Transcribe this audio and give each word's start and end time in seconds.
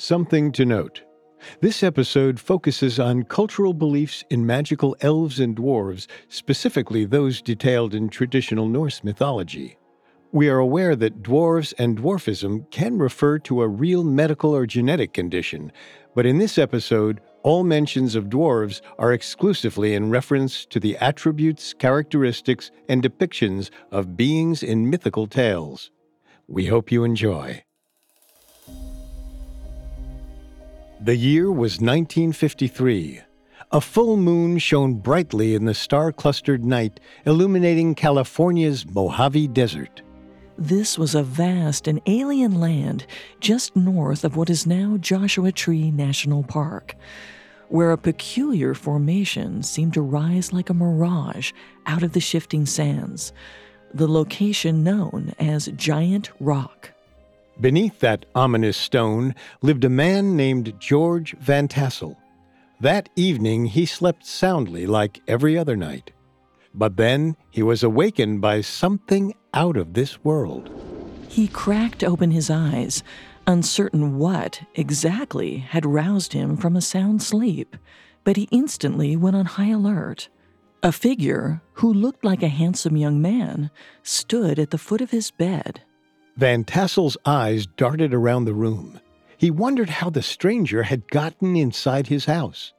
Something 0.00 0.52
to 0.52 0.64
note. 0.64 1.02
This 1.60 1.82
episode 1.82 2.38
focuses 2.38 3.00
on 3.00 3.24
cultural 3.24 3.74
beliefs 3.74 4.22
in 4.30 4.46
magical 4.46 4.96
elves 5.00 5.40
and 5.40 5.56
dwarves, 5.56 6.06
specifically 6.28 7.04
those 7.04 7.42
detailed 7.42 7.94
in 7.96 8.08
traditional 8.08 8.68
Norse 8.68 9.02
mythology. 9.02 9.76
We 10.30 10.48
are 10.50 10.58
aware 10.58 10.94
that 10.94 11.24
dwarves 11.24 11.74
and 11.78 11.98
dwarfism 11.98 12.70
can 12.70 12.96
refer 12.96 13.40
to 13.40 13.60
a 13.60 13.66
real 13.66 14.04
medical 14.04 14.54
or 14.54 14.66
genetic 14.66 15.12
condition, 15.12 15.72
but 16.14 16.26
in 16.26 16.38
this 16.38 16.58
episode, 16.58 17.20
all 17.42 17.64
mentions 17.64 18.14
of 18.14 18.26
dwarves 18.26 18.80
are 19.00 19.12
exclusively 19.12 19.94
in 19.94 20.10
reference 20.10 20.64
to 20.66 20.78
the 20.78 20.96
attributes, 20.98 21.74
characteristics, 21.74 22.70
and 22.88 23.02
depictions 23.02 23.70
of 23.90 24.16
beings 24.16 24.62
in 24.62 24.88
mythical 24.88 25.26
tales. 25.26 25.90
We 26.46 26.66
hope 26.66 26.92
you 26.92 27.02
enjoy. 27.02 27.64
The 31.00 31.14
year 31.14 31.46
was 31.52 31.80
1953. 31.80 33.20
A 33.70 33.80
full 33.80 34.16
moon 34.16 34.58
shone 34.58 34.94
brightly 34.94 35.54
in 35.54 35.64
the 35.64 35.72
star 35.72 36.10
clustered 36.10 36.64
night, 36.64 36.98
illuminating 37.24 37.94
California's 37.94 38.84
Mojave 38.84 39.46
Desert. 39.48 40.02
This 40.56 40.98
was 40.98 41.14
a 41.14 41.22
vast 41.22 41.86
and 41.86 42.00
alien 42.06 42.58
land 42.60 43.06
just 43.38 43.76
north 43.76 44.24
of 44.24 44.34
what 44.34 44.50
is 44.50 44.66
now 44.66 44.96
Joshua 44.96 45.52
Tree 45.52 45.92
National 45.92 46.42
Park, 46.42 46.96
where 47.68 47.92
a 47.92 47.98
peculiar 47.98 48.74
formation 48.74 49.62
seemed 49.62 49.94
to 49.94 50.02
rise 50.02 50.52
like 50.52 50.68
a 50.68 50.74
mirage 50.74 51.52
out 51.86 52.02
of 52.02 52.12
the 52.12 52.20
shifting 52.20 52.66
sands, 52.66 53.32
the 53.94 54.08
location 54.08 54.82
known 54.82 55.32
as 55.38 55.68
Giant 55.76 56.32
Rock. 56.40 56.92
Beneath 57.60 57.98
that 58.00 58.24
ominous 58.36 58.76
stone 58.76 59.34
lived 59.62 59.84
a 59.84 59.88
man 59.88 60.36
named 60.36 60.74
George 60.78 61.36
Van 61.38 61.66
Tassel. 61.66 62.16
That 62.80 63.08
evening 63.16 63.66
he 63.66 63.84
slept 63.84 64.24
soundly 64.24 64.86
like 64.86 65.20
every 65.26 65.58
other 65.58 65.76
night. 65.76 66.12
But 66.72 66.96
then 66.96 67.36
he 67.50 67.64
was 67.64 67.82
awakened 67.82 68.40
by 68.40 68.60
something 68.60 69.34
out 69.52 69.76
of 69.76 69.94
this 69.94 70.22
world. 70.22 70.70
He 71.28 71.48
cracked 71.48 72.04
open 72.04 72.30
his 72.30 72.48
eyes, 72.48 73.02
uncertain 73.48 74.18
what 74.18 74.62
exactly 74.76 75.58
had 75.58 75.84
roused 75.84 76.34
him 76.34 76.56
from 76.56 76.76
a 76.76 76.80
sound 76.80 77.22
sleep, 77.22 77.76
but 78.22 78.36
he 78.36 78.48
instantly 78.52 79.16
went 79.16 79.34
on 79.34 79.46
high 79.46 79.70
alert. 79.70 80.28
A 80.84 80.92
figure, 80.92 81.60
who 81.72 81.92
looked 81.92 82.24
like 82.24 82.44
a 82.44 82.48
handsome 82.48 82.96
young 82.96 83.20
man, 83.20 83.72
stood 84.04 84.60
at 84.60 84.70
the 84.70 84.78
foot 84.78 85.00
of 85.00 85.10
his 85.10 85.32
bed. 85.32 85.82
Van 86.38 86.62
Tassel's 86.62 87.16
eyes 87.26 87.66
darted 87.66 88.14
around 88.14 88.44
the 88.44 88.54
room. 88.54 89.00
He 89.36 89.50
wondered 89.50 89.90
how 89.90 90.08
the 90.08 90.22
stranger 90.22 90.84
had 90.84 91.10
gotten 91.10 91.56
inside 91.56 92.06
his 92.06 92.26
house. 92.26 92.72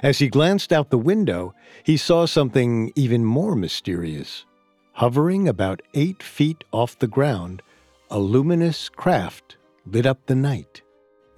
As 0.00 0.20
he 0.20 0.28
glanced 0.28 0.72
out 0.72 0.90
the 0.90 0.98
window, 0.98 1.52
he 1.82 1.96
saw 1.96 2.24
something 2.24 2.92
even 2.94 3.24
more 3.24 3.56
mysterious. 3.56 4.44
Hovering 4.92 5.48
about 5.48 5.82
eight 5.92 6.22
feet 6.22 6.62
off 6.72 7.00
the 7.00 7.08
ground, 7.08 7.62
a 8.10 8.20
luminous 8.20 8.88
craft 8.88 9.56
lit 9.84 10.06
up 10.06 10.26
the 10.26 10.36
night. 10.36 10.82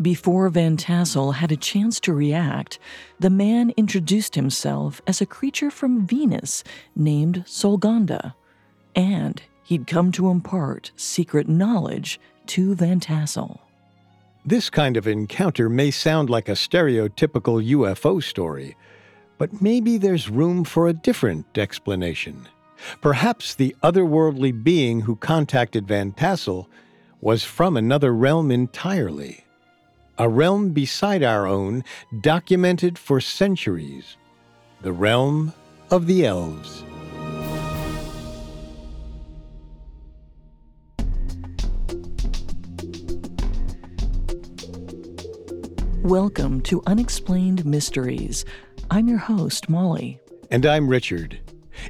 Before 0.01 0.51
Van 0.51 0.77
Tassel 0.77 1.33
had 1.33 1.53
a 1.53 1.57
chance 1.57 2.01
to 2.01 2.13
react, 2.13 2.79
the 3.19 3.31
man 3.31 3.73
introduced 3.79 4.35
himself 4.35 5.01
as 5.07 5.23
a 5.23 5.27
creature 5.27 5.71
from 5.71 6.07
Venus 6.07 6.65
named 6.95 7.45
Solganda, 7.47 8.35
and 8.95 9.41
he'd 9.73 9.87
come 9.87 10.13
to 10.13 10.29
impart 10.29 10.93
secret 10.97 11.49
knowledge 11.49 12.21
to 12.45 12.75
Van 12.75 13.01
Tassel. 13.01 13.59
This 14.45 14.69
kind 14.69 14.99
of 14.99 15.07
encounter 15.07 15.71
may 15.71 15.91
sound 15.91 16.29
like 16.29 16.51
a 16.51 16.53
stereotypical 16.53 17.67
UFO 17.77 18.23
story, 18.23 18.77
but 19.39 19.63
maybe 19.63 19.97
there's 19.97 20.29
room 20.29 20.63
for 20.63 20.89
a 20.89 20.93
different 20.93 21.57
explanation. 21.57 22.47
Perhaps 23.01 23.55
the 23.55 23.75
otherworldly 23.83 24.63
being 24.63 25.01
who 25.01 25.17
contacted 25.17 25.89
Van 25.89 26.13
Tassel 26.13 26.69
was 27.23 27.43
from 27.43 27.75
another 27.75 28.13
realm 28.13 28.51
entirely. 28.51 29.43
A 30.19 30.29
realm 30.29 30.73
beside 30.73 31.23
our 31.23 31.47
own, 31.47 31.83
documented 32.21 32.99
for 32.99 33.23
centuries. 33.23 34.19
The 34.83 34.93
realm 34.93 35.55
of 35.91 36.07
the 36.07 36.27
elves. 36.27 36.85
Welcome 46.03 46.63
to 46.63 46.83
Unexplained 46.89 47.65
Mysteries. 47.65 48.45
I'm 48.91 49.07
your 49.07 49.19
host, 49.19 49.69
Molly. 49.69 50.19
And 50.51 50.67
I'm 50.67 50.89
Richard. 50.89 51.39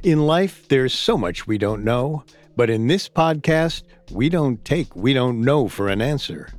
In 0.03 0.27
life, 0.27 0.67
there's 0.67 0.93
so 0.93 1.17
much 1.17 1.47
we 1.47 1.57
don't 1.57 1.83
know, 1.83 2.23
but 2.55 2.69
in 2.69 2.85
this 2.85 3.09
podcast, 3.09 3.81
we 4.11 4.29
don't 4.29 4.63
take 4.63 4.95
we 4.95 5.13
don't 5.13 5.41
know 5.41 5.67
for 5.67 5.89
an 5.89 5.99
answer. 5.99 6.49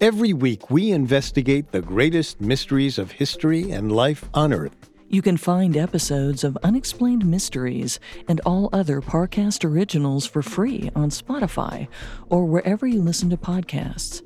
Every 0.00 0.32
week, 0.32 0.68
we 0.68 0.90
investigate 0.90 1.70
the 1.70 1.80
greatest 1.80 2.40
mysteries 2.40 2.98
of 2.98 3.12
history 3.12 3.70
and 3.70 3.92
life 3.92 4.28
on 4.34 4.52
Earth. 4.52 4.90
You 5.08 5.22
can 5.22 5.36
find 5.36 5.76
episodes 5.76 6.42
of 6.42 6.58
Unexplained 6.64 7.24
Mysteries 7.24 8.00
and 8.26 8.40
all 8.44 8.68
other 8.72 9.00
Parcast 9.00 9.64
originals 9.64 10.26
for 10.26 10.42
free 10.42 10.90
on 10.96 11.10
Spotify 11.10 11.86
or 12.30 12.46
wherever 12.46 12.84
you 12.84 13.00
listen 13.00 13.30
to 13.30 13.36
podcasts. 13.36 14.25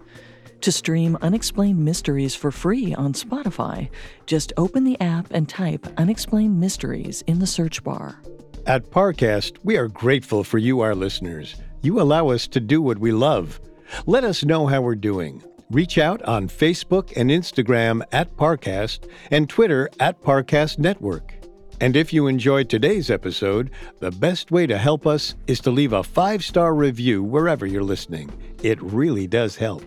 To 0.63 0.71
stream 0.71 1.17
Unexplained 1.23 1.83
Mysteries 1.83 2.35
for 2.35 2.51
free 2.51 2.95
on 2.95 3.15
Spotify, 3.15 3.89
just 4.27 4.53
open 4.59 4.85
the 4.85 5.01
app 5.01 5.29
and 5.31 5.49
type 5.49 5.87
Unexplained 5.97 6.61
Mysteries 6.61 7.23
in 7.27 7.39
the 7.39 7.47
search 7.47 7.83
bar. 7.83 8.21
At 8.67 8.91
Parcast, 8.91 9.57
we 9.65 9.79
are 9.79 9.89
grateful 9.89 10.45
for 10.45 10.59
you, 10.59 10.81
our 10.81 10.95
listeners. 10.95 11.57
You 11.81 11.99
allow 11.99 12.29
us 12.29 12.47
to 12.49 12.61
do 12.61 12.83
what 12.83 12.99
we 12.99 13.11
love. 13.11 13.59
Let 14.05 14.23
us 14.23 14.45
know 14.45 14.67
how 14.67 14.83
we're 14.83 14.97
doing. 14.97 15.43
Reach 15.71 15.97
out 15.97 16.21
on 16.25 16.47
Facebook 16.47 17.17
and 17.17 17.31
Instagram 17.31 18.03
at 18.13 18.37
Parcast 18.37 19.09
and 19.31 19.49
Twitter 19.49 19.89
at 19.99 20.21
Parcast 20.21 20.79
Network. 20.79 21.33
And 21.81 21.97
if 21.97 22.13
you 22.13 22.27
enjoyed 22.27 22.69
today's 22.69 23.09
episode, 23.09 23.71
the 24.01 24.11
best 24.11 24.51
way 24.51 24.67
to 24.67 24.77
help 24.77 25.07
us 25.07 25.37
is 25.47 25.61
to 25.61 25.71
leave 25.71 25.95
a 25.95 26.03
five 26.03 26.45
star 26.45 26.75
review 26.75 27.23
wherever 27.23 27.65
you're 27.65 27.83
listening. 27.83 28.31
It 28.63 28.83
really 28.83 29.27
does 29.27 29.57
help. 29.57 29.83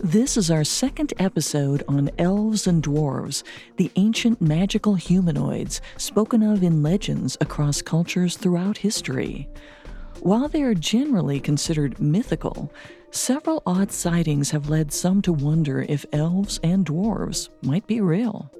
This 0.00 0.36
is 0.36 0.48
our 0.48 0.62
second 0.62 1.12
episode 1.18 1.82
on 1.88 2.08
elves 2.18 2.68
and 2.68 2.80
dwarves, 2.80 3.42
the 3.78 3.90
ancient 3.96 4.40
magical 4.40 4.94
humanoids 4.94 5.80
spoken 5.96 6.40
of 6.40 6.62
in 6.62 6.84
legends 6.84 7.36
across 7.40 7.82
cultures 7.82 8.36
throughout 8.36 8.78
history. 8.78 9.48
While 10.20 10.46
they 10.46 10.62
are 10.62 10.74
generally 10.74 11.40
considered 11.40 11.98
mythical, 11.98 12.72
several 13.10 13.60
odd 13.66 13.90
sightings 13.90 14.52
have 14.52 14.68
led 14.68 14.92
some 14.92 15.20
to 15.22 15.32
wonder 15.32 15.84
if 15.88 16.06
elves 16.12 16.60
and 16.62 16.86
dwarves 16.86 17.48
might 17.62 17.86
be 17.88 18.00
real. 18.00 18.52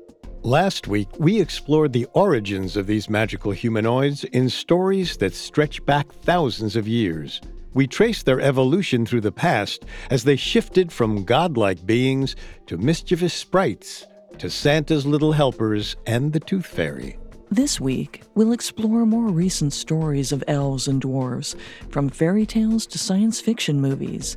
Last 0.42 0.88
week, 0.88 1.08
we 1.20 1.40
explored 1.40 1.92
the 1.92 2.08
origins 2.14 2.76
of 2.76 2.88
these 2.88 3.08
magical 3.08 3.52
humanoids 3.52 4.24
in 4.24 4.50
stories 4.50 5.16
that 5.18 5.34
stretch 5.34 5.86
back 5.86 6.10
thousands 6.10 6.74
of 6.74 6.88
years. 6.88 7.40
We 7.74 7.86
trace 7.86 8.22
their 8.22 8.40
evolution 8.40 9.04
through 9.04 9.20
the 9.20 9.32
past 9.32 9.84
as 10.10 10.24
they 10.24 10.36
shifted 10.36 10.90
from 10.90 11.24
godlike 11.24 11.84
beings 11.86 12.34
to 12.66 12.78
mischievous 12.78 13.34
sprites 13.34 14.06
to 14.38 14.48
Santa's 14.48 15.06
little 15.06 15.32
helpers 15.32 15.96
and 16.06 16.32
the 16.32 16.40
Tooth 16.40 16.66
Fairy. 16.66 17.18
This 17.50 17.80
week, 17.80 18.22
we'll 18.34 18.52
explore 18.52 19.06
more 19.06 19.28
recent 19.28 19.72
stories 19.72 20.32
of 20.32 20.44
elves 20.48 20.86
and 20.86 21.00
dwarves, 21.02 21.56
from 21.88 22.08
fairy 22.08 22.44
tales 22.44 22.86
to 22.86 22.98
science 22.98 23.40
fiction 23.40 23.80
movies. 23.80 24.36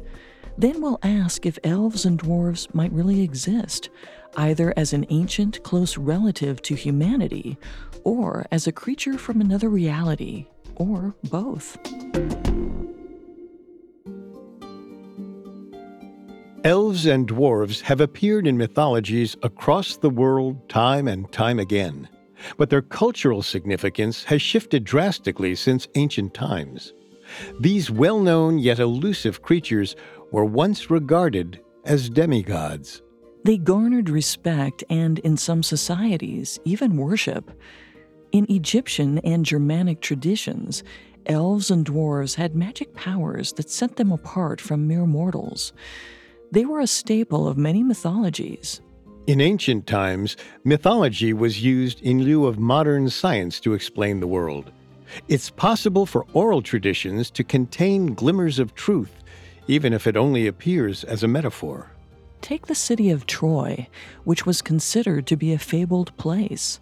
Then 0.57 0.81
we'll 0.81 0.99
ask 1.03 1.45
if 1.45 1.59
elves 1.63 2.05
and 2.05 2.19
dwarves 2.19 2.73
might 2.73 2.91
really 2.93 3.21
exist, 3.21 3.89
either 4.37 4.73
as 4.77 4.93
an 4.93 5.05
ancient, 5.09 5.61
close 5.63 5.97
relative 5.97 6.61
to 6.63 6.75
humanity, 6.75 7.57
or 8.03 8.45
as 8.51 8.67
a 8.67 8.71
creature 8.71 9.17
from 9.17 9.41
another 9.41 9.69
reality, 9.69 10.47
or 10.75 11.13
both. 11.23 11.77
Elves 16.63 17.07
and 17.07 17.27
dwarves 17.27 17.81
have 17.81 18.01
appeared 18.01 18.45
in 18.45 18.55
mythologies 18.55 19.35
across 19.41 19.97
the 19.97 20.11
world 20.11 20.69
time 20.69 21.07
and 21.07 21.31
time 21.31 21.57
again, 21.57 22.07
but 22.55 22.69
their 22.69 22.83
cultural 22.83 23.41
significance 23.41 24.23
has 24.25 24.43
shifted 24.43 24.83
drastically 24.83 25.55
since 25.55 25.87
ancient 25.95 26.35
times. 26.35 26.93
These 27.59 27.89
well 27.89 28.19
known 28.19 28.59
yet 28.59 28.77
elusive 28.77 29.41
creatures 29.41 29.95
were 30.31 30.45
once 30.45 30.91
regarded 30.91 31.59
as 31.85 32.11
demigods. 32.11 33.01
They 33.43 33.57
garnered 33.57 34.07
respect 34.07 34.83
and, 34.87 35.17
in 35.19 35.37
some 35.37 35.63
societies, 35.63 36.59
even 36.63 36.95
worship. 36.95 37.49
In 38.31 38.45
Egyptian 38.51 39.17
and 39.19 39.43
Germanic 39.43 39.99
traditions, 39.99 40.83
elves 41.25 41.71
and 41.71 41.83
dwarves 41.83 42.35
had 42.35 42.55
magic 42.55 42.93
powers 42.93 43.51
that 43.53 43.71
set 43.71 43.95
them 43.95 44.11
apart 44.11 44.61
from 44.61 44.87
mere 44.87 45.07
mortals. 45.07 45.73
They 46.51 46.65
were 46.65 46.81
a 46.81 46.88
staple 46.88 47.48
of 47.48 47.57
many 47.57 47.81
mythologies. 47.81 48.81
In 49.25 49.39
ancient 49.39 49.88
times, 49.88 50.36
mythology 50.65 51.31
was 51.31 51.63
used 51.63 52.01
in 52.01 52.24
lieu 52.24 52.45
of 52.45 52.59
modern 52.59 53.09
science 53.09 53.62
to 53.62 53.74
explain 53.74 54.19
the 54.19 54.27
world. 54.27 54.71
It's 55.30 55.50
possible 55.50 56.06
for 56.06 56.25
oral 56.33 56.62
traditions 56.62 57.31
to 57.31 57.45
contain 57.45 58.13
glimmers 58.13 58.59
of 58.59 58.75
truth, 58.75 59.13
even 59.68 59.94
if 59.94 60.07
it 60.07 60.18
only 60.18 60.48
appears 60.48 61.06
as 61.06 61.24
a 61.24 61.27
metaphor. 61.27 61.92
Take 62.42 62.68
the 62.68 62.75
city 62.75 63.12
of 63.12 63.27
Troy, 63.27 63.88
which 64.25 64.45
was 64.45 64.62
considered 64.62 65.27
to 65.27 65.38
be 65.38 65.53
a 65.53 65.59
fabled 65.59 66.15
place. 66.18 66.81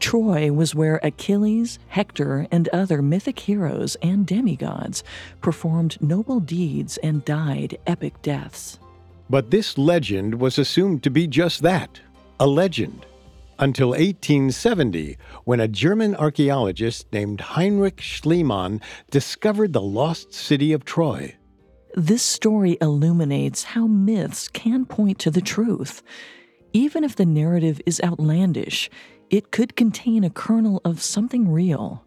Troy 0.00 0.50
was 0.50 0.74
where 0.74 0.98
Achilles, 1.02 1.78
Hector, 1.88 2.46
and 2.50 2.68
other 2.68 3.02
mythic 3.02 3.40
heroes 3.40 3.96
and 4.00 4.26
demigods 4.26 5.04
performed 5.42 6.00
noble 6.00 6.40
deeds 6.40 6.96
and 6.98 7.24
died 7.24 7.76
epic 7.86 8.22
deaths. 8.22 8.78
But 9.34 9.50
this 9.50 9.76
legend 9.76 10.36
was 10.36 10.60
assumed 10.60 11.02
to 11.02 11.10
be 11.10 11.26
just 11.26 11.62
that 11.62 12.00
a 12.38 12.46
legend. 12.46 13.04
Until 13.58 13.88
1870, 13.88 15.18
when 15.42 15.58
a 15.58 15.66
German 15.66 16.14
archaeologist 16.14 17.12
named 17.12 17.40
Heinrich 17.40 17.96
Schliemann 17.96 18.80
discovered 19.10 19.72
the 19.72 19.82
lost 19.82 20.32
city 20.32 20.72
of 20.72 20.84
Troy. 20.84 21.34
This 21.96 22.22
story 22.22 22.78
illuminates 22.80 23.64
how 23.64 23.88
myths 23.88 24.46
can 24.46 24.84
point 24.84 25.18
to 25.18 25.32
the 25.32 25.40
truth. 25.40 26.04
Even 26.72 27.02
if 27.02 27.16
the 27.16 27.26
narrative 27.26 27.80
is 27.84 28.00
outlandish, 28.04 28.88
it 29.30 29.50
could 29.50 29.74
contain 29.74 30.22
a 30.22 30.30
kernel 30.30 30.80
of 30.84 31.02
something 31.02 31.50
real. 31.50 32.04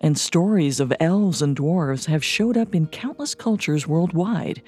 And 0.00 0.16
stories 0.16 0.78
of 0.78 0.92
elves 1.00 1.42
and 1.42 1.56
dwarves 1.56 2.06
have 2.06 2.22
showed 2.24 2.56
up 2.56 2.76
in 2.76 2.86
countless 2.86 3.34
cultures 3.34 3.88
worldwide 3.88 4.62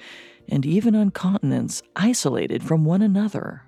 and 0.49 0.65
even 0.65 0.95
on 0.95 1.11
continents 1.11 1.81
isolated 1.95 2.63
from 2.63 2.85
one 2.85 3.01
another. 3.01 3.63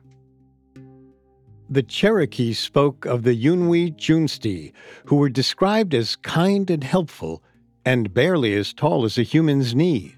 The 1.69 1.83
Cherokee 1.83 2.53
spoke 2.53 3.05
of 3.05 3.23
the 3.23 3.35
Yunwi 3.35 3.95
Tsunsdi, 3.95 4.71
who 5.05 5.15
were 5.15 5.29
described 5.29 5.95
as 5.95 6.15
kind 6.15 6.69
and 6.69 6.83
helpful 6.83 7.41
and 7.85 8.13
barely 8.13 8.53
as 8.53 8.73
tall 8.73 9.05
as 9.05 9.17
a 9.17 9.23
human's 9.23 9.73
knee. 9.73 10.15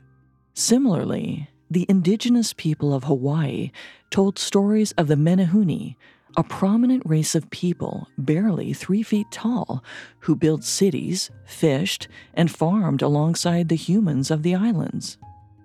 Similarly, 0.54 1.50
the 1.70 1.86
indigenous 1.88 2.54
people 2.54 2.94
of 2.94 3.06
Hawaii 3.06 3.72
told 4.10 4.40
stories 4.40 4.94
of 4.94 5.08
the 5.08 5.16
Menehune, 5.16 5.96
a 6.36 6.44
prominent 6.44 7.04
race 7.06 7.34
of 7.34 7.50
people 7.50 8.08
barely 8.18 8.74
three 8.74 9.04
feet 9.04 9.28
tall 9.32 9.84
who 10.20 10.36
built 10.36 10.64
cities, 10.64 11.32
fished, 11.46 12.08
and 12.34 12.52
farmed 12.52 13.02
alongside 13.02 13.70
the 13.70 13.76
humans 13.76 14.30
of 14.30 14.44
the 14.44 14.54
islands. 14.54 15.18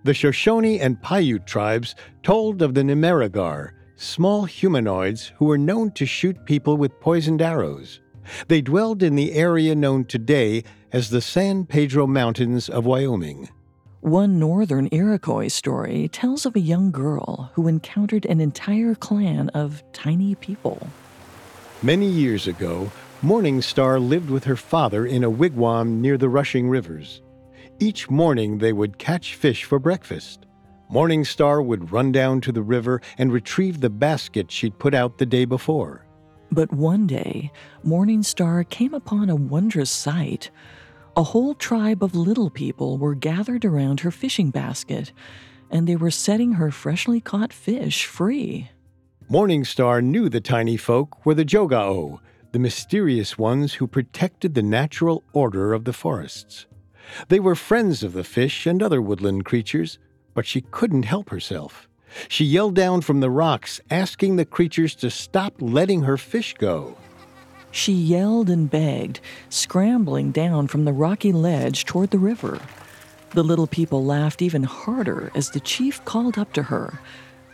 The 0.04 0.14
Shoshone 0.14 0.81
and 0.81 1.00
Paiute 1.00 1.46
tribes 1.46 1.94
told 2.25 2.60
of 2.60 2.75
the 2.75 2.82
Nimerigar, 2.82 3.70
small 3.94 4.46
humanoids 4.46 5.32
who 5.37 5.44
were 5.44 5.58
known 5.58 5.93
to 5.93 6.04
shoot 6.04 6.44
people 6.44 6.76
with 6.76 6.99
poisoned 6.99 7.40
arrows. 7.40 8.00
They 8.49 8.62
dwelled 8.62 9.04
in 9.04 9.14
the 9.14 9.32
area 9.32 9.76
known 9.76 10.04
today 10.04 10.64
as 10.90 11.10
the 11.10 11.20
San 11.20 11.66
Pedro 11.66 12.08
Mountains 12.08 12.69
of 12.69 12.84
Wyoming. 12.84 13.49
One 14.00 14.40
northern 14.40 14.88
Iroquois 14.90 15.46
story 15.46 16.08
tells 16.08 16.46
of 16.46 16.56
a 16.56 16.60
young 16.60 16.90
girl 16.90 17.52
who 17.54 17.69
encountered 17.69 18.26
an 18.26 18.40
entire 18.40 18.96
clan 18.96 19.50
of 19.50 19.84
tiny 19.93 20.34
people. 20.34 20.84
Many 21.81 22.06
years 22.08 22.49
ago, 22.49 22.90
Morning 23.22 23.62
Star 23.62 24.00
lived 24.00 24.31
with 24.31 24.43
her 24.44 24.56
father 24.56 25.06
in 25.06 25.22
a 25.22 25.31
wigwam 25.31 26.00
near 26.00 26.19
the 26.19 26.28
rushing 26.28 26.69
rivers. 26.69 27.22
Each 27.82 28.08
morning 28.08 28.58
they 28.58 28.73
would 28.73 28.96
catch 28.99 29.34
fish 29.34 29.64
for 29.64 29.81
breakfast. 29.81 30.46
Morning 30.88 31.25
Star 31.25 31.61
would 31.61 31.90
run 31.90 32.12
down 32.12 32.40
to 32.43 32.52
the 32.52 32.62
river 32.62 33.00
and 33.19 33.32
retrieve 33.32 33.81
the 33.81 33.90
basket 33.90 34.52
she'd 34.52 34.79
put 34.79 34.94
out 34.94 35.19
the 35.19 35.26
day 35.26 35.44
before. 35.44 36.06
But 36.52 36.73
one 36.73 37.08
day, 37.08 37.50
Morning 37.82 38.23
Star 38.23 38.62
came 38.62 38.94
upon 38.94 39.29
a 39.29 39.34
wondrous 39.34 39.90
sight. 39.90 40.49
A 41.16 41.25
whole 41.25 41.54
tribe 41.54 42.04
of 42.04 42.14
little 42.14 42.50
people 42.50 42.99
were 42.99 43.16
gathered 43.16 43.64
around 43.64 43.99
her 44.00 44.12
fishing 44.12 44.50
basket, 44.50 45.12
and 45.68 45.88
they 45.88 45.97
were 45.97 46.12
setting 46.12 46.52
her 46.52 46.71
freshly 46.71 47.21
caught 47.21 47.52
fish 47.52 48.07
free. 48.07 48.71
Morning 49.28 49.64
Star 49.64 50.00
knew 50.00 50.28
the 50.28 50.40
tiny 50.40 50.76
folk 50.76 51.26
were 51.26 51.35
the 51.35 51.45
Jogao, 51.45 52.21
the 52.52 52.61
mysterious 52.61 53.37
ones 53.37 53.75
who 53.75 53.88
protected 53.88 54.54
the 54.54 54.62
natural 54.62 55.25
order 55.33 55.73
of 55.73 55.85
the 55.85 55.92
forests. 55.92 56.66
They 57.28 57.40
were 57.40 57.54
friends 57.54 58.02
of 58.02 58.12
the 58.12 58.25
fish 58.25 58.66
and 58.66 58.82
other 58.82 59.02
woodland 59.02 59.44
creatures, 59.44 59.99
but 60.35 60.47
she 60.47 60.62
couldn't 60.71 61.04
help 61.04 61.30
herself. 61.30 61.88
She 62.28 62.44
yelled 62.44 62.75
down 62.75 63.00
from 63.00 63.21
the 63.21 63.30
rocks, 63.30 63.80
asking 63.90 64.37
the 64.37 64.44
creatures 64.44 64.94
to 64.97 65.11
stop 65.11 65.54
letting 65.61 66.02
her 66.02 66.16
fish 66.16 66.54
go. 66.54 66.97
She 67.71 67.92
yelled 67.92 68.50
and 68.50 68.71
begged, 68.71 69.21
scrambling 69.49 70.30
down 70.30 70.66
from 70.66 70.85
the 70.85 70.92
rocky 70.92 71.32
ledge 71.32 71.87
toward 71.87 72.11
the 72.11 72.18
river. 72.18 72.61
The 73.30 73.42
little 73.42 73.66
people 73.66 74.04
laughed 74.04 74.42
even 74.42 74.62
harder 74.62 75.32
as 75.35 75.50
the 75.50 75.61
chief 75.61 76.04
called 76.04 76.37
up 76.37 76.52
to 76.52 76.64
her. 76.64 77.00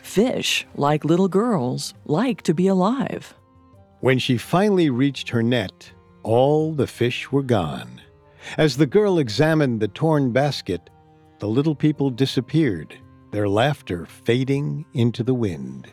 Fish, 0.03 0.67
like 0.75 1.05
little 1.05 1.29
girls, 1.29 1.95
like 2.05 2.43
to 2.43 2.55
be 2.55 2.67
alive. 2.67 3.35
When 4.01 4.19
she 4.19 4.39
finally 4.39 4.91
reached 4.91 5.29
her 5.29 5.43
net, 5.43 5.93
all 6.25 6.73
the 6.73 6.87
fish 6.89 7.31
were 7.31 7.43
gone. 7.43 8.01
As 8.57 8.77
the 8.77 8.87
girl 8.87 9.19
examined 9.19 9.81
the 9.81 9.89
torn 9.89 10.33
basket, 10.33 10.91
the 11.39 11.49
little 11.49 11.75
people 11.75 12.11
disappeared, 12.11 12.97
their 13.31 13.49
laughter 13.49 14.07
fading 14.07 14.85
into 14.95 15.23
the 15.23 15.35
wind. 15.35 15.89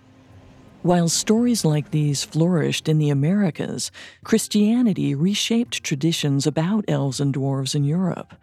While 0.81 1.09
stories 1.09 1.65
like 1.65 1.89
these 1.89 2.23
flourished 2.23 2.87
in 2.87 2.99
the 2.99 3.09
Americas, 3.09 3.91
Christianity 4.23 5.15
reshaped 5.15 5.83
traditions 5.83 6.45
about 6.45 6.85
elves 6.87 7.19
and 7.19 7.33
dwarves 7.33 7.73
in 7.73 7.83
Europe. 7.83 8.35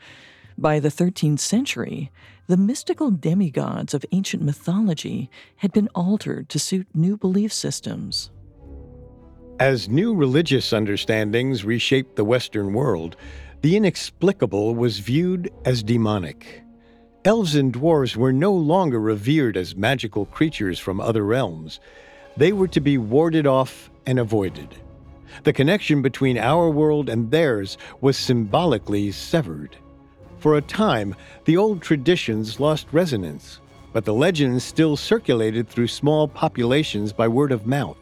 By 0.58 0.80
the 0.80 0.88
13th 0.88 1.38
century, 1.38 2.10
the 2.48 2.56
mystical 2.56 3.10
demigods 3.10 3.94
of 3.94 4.04
ancient 4.10 4.42
mythology 4.42 5.30
had 5.56 5.72
been 5.72 5.88
altered 5.94 6.48
to 6.48 6.58
suit 6.58 6.88
new 6.92 7.16
belief 7.16 7.52
systems. 7.52 8.30
As 9.60 9.88
new 9.88 10.12
religious 10.12 10.72
understandings 10.72 11.64
reshaped 11.64 12.16
the 12.16 12.24
Western 12.24 12.72
world, 12.72 13.16
the 13.62 13.76
inexplicable 13.76 14.74
was 14.74 14.98
viewed 14.98 15.50
as 15.64 15.84
demonic. 15.84 16.62
Elves 17.24 17.54
and 17.54 17.72
dwarves 17.72 18.16
were 18.16 18.32
no 18.32 18.52
longer 18.52 19.00
revered 19.00 19.56
as 19.56 19.76
magical 19.76 20.26
creatures 20.26 20.80
from 20.80 21.00
other 21.00 21.24
realms. 21.24 21.78
They 22.36 22.52
were 22.52 22.66
to 22.68 22.80
be 22.80 22.98
warded 22.98 23.46
off 23.46 23.88
and 24.04 24.18
avoided. 24.18 24.74
The 25.44 25.52
connection 25.52 26.02
between 26.02 26.36
our 26.36 26.68
world 26.68 27.08
and 27.08 27.30
theirs 27.30 27.78
was 28.00 28.16
symbolically 28.16 29.12
severed. 29.12 29.76
For 30.38 30.56
a 30.56 30.62
time, 30.62 31.14
the 31.44 31.56
old 31.56 31.80
traditions 31.80 32.58
lost 32.58 32.88
resonance, 32.90 33.60
but 33.92 34.04
the 34.04 34.12
legends 34.12 34.64
still 34.64 34.96
circulated 34.96 35.68
through 35.68 35.86
small 35.86 36.26
populations 36.26 37.12
by 37.12 37.28
word 37.28 37.52
of 37.52 37.64
mouth. 37.64 37.96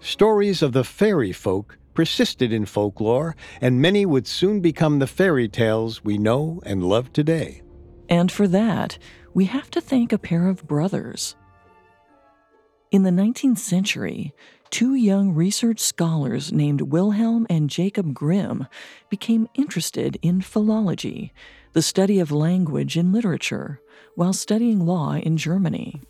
Stories 0.00 0.60
of 0.60 0.72
the 0.72 0.84
fairy 0.84 1.32
folk 1.32 1.78
persisted 1.98 2.52
in 2.52 2.64
folklore, 2.64 3.34
and 3.60 3.82
many 3.82 4.06
would 4.06 4.24
soon 4.24 4.60
become 4.60 5.00
the 5.00 5.06
fairy 5.08 5.48
tales 5.48 6.04
we 6.04 6.16
know 6.16 6.60
and 6.64 6.84
love 6.84 7.12
today. 7.12 7.60
And 8.08 8.30
for 8.30 8.46
that, 8.46 8.98
we 9.34 9.46
have 9.46 9.68
to 9.72 9.80
thank 9.80 10.12
a 10.12 10.18
pair 10.18 10.46
of 10.46 10.64
brothers. 10.68 11.34
In 12.92 13.02
the 13.02 13.10
19th 13.10 13.58
century, 13.58 14.32
two 14.70 14.94
young 14.94 15.34
research 15.34 15.80
scholars 15.80 16.52
named 16.52 16.82
Wilhelm 16.82 17.48
and 17.50 17.68
Jacob 17.68 18.14
Grimm 18.14 18.68
became 19.10 19.48
interested 19.54 20.20
in 20.22 20.40
philology, 20.40 21.32
the 21.72 21.82
study 21.82 22.20
of 22.20 22.30
language 22.30 22.96
and 22.96 23.12
literature, 23.12 23.80
while 24.14 24.32
studying 24.32 24.86
law 24.86 25.16
in 25.16 25.36
Germany. 25.36 26.00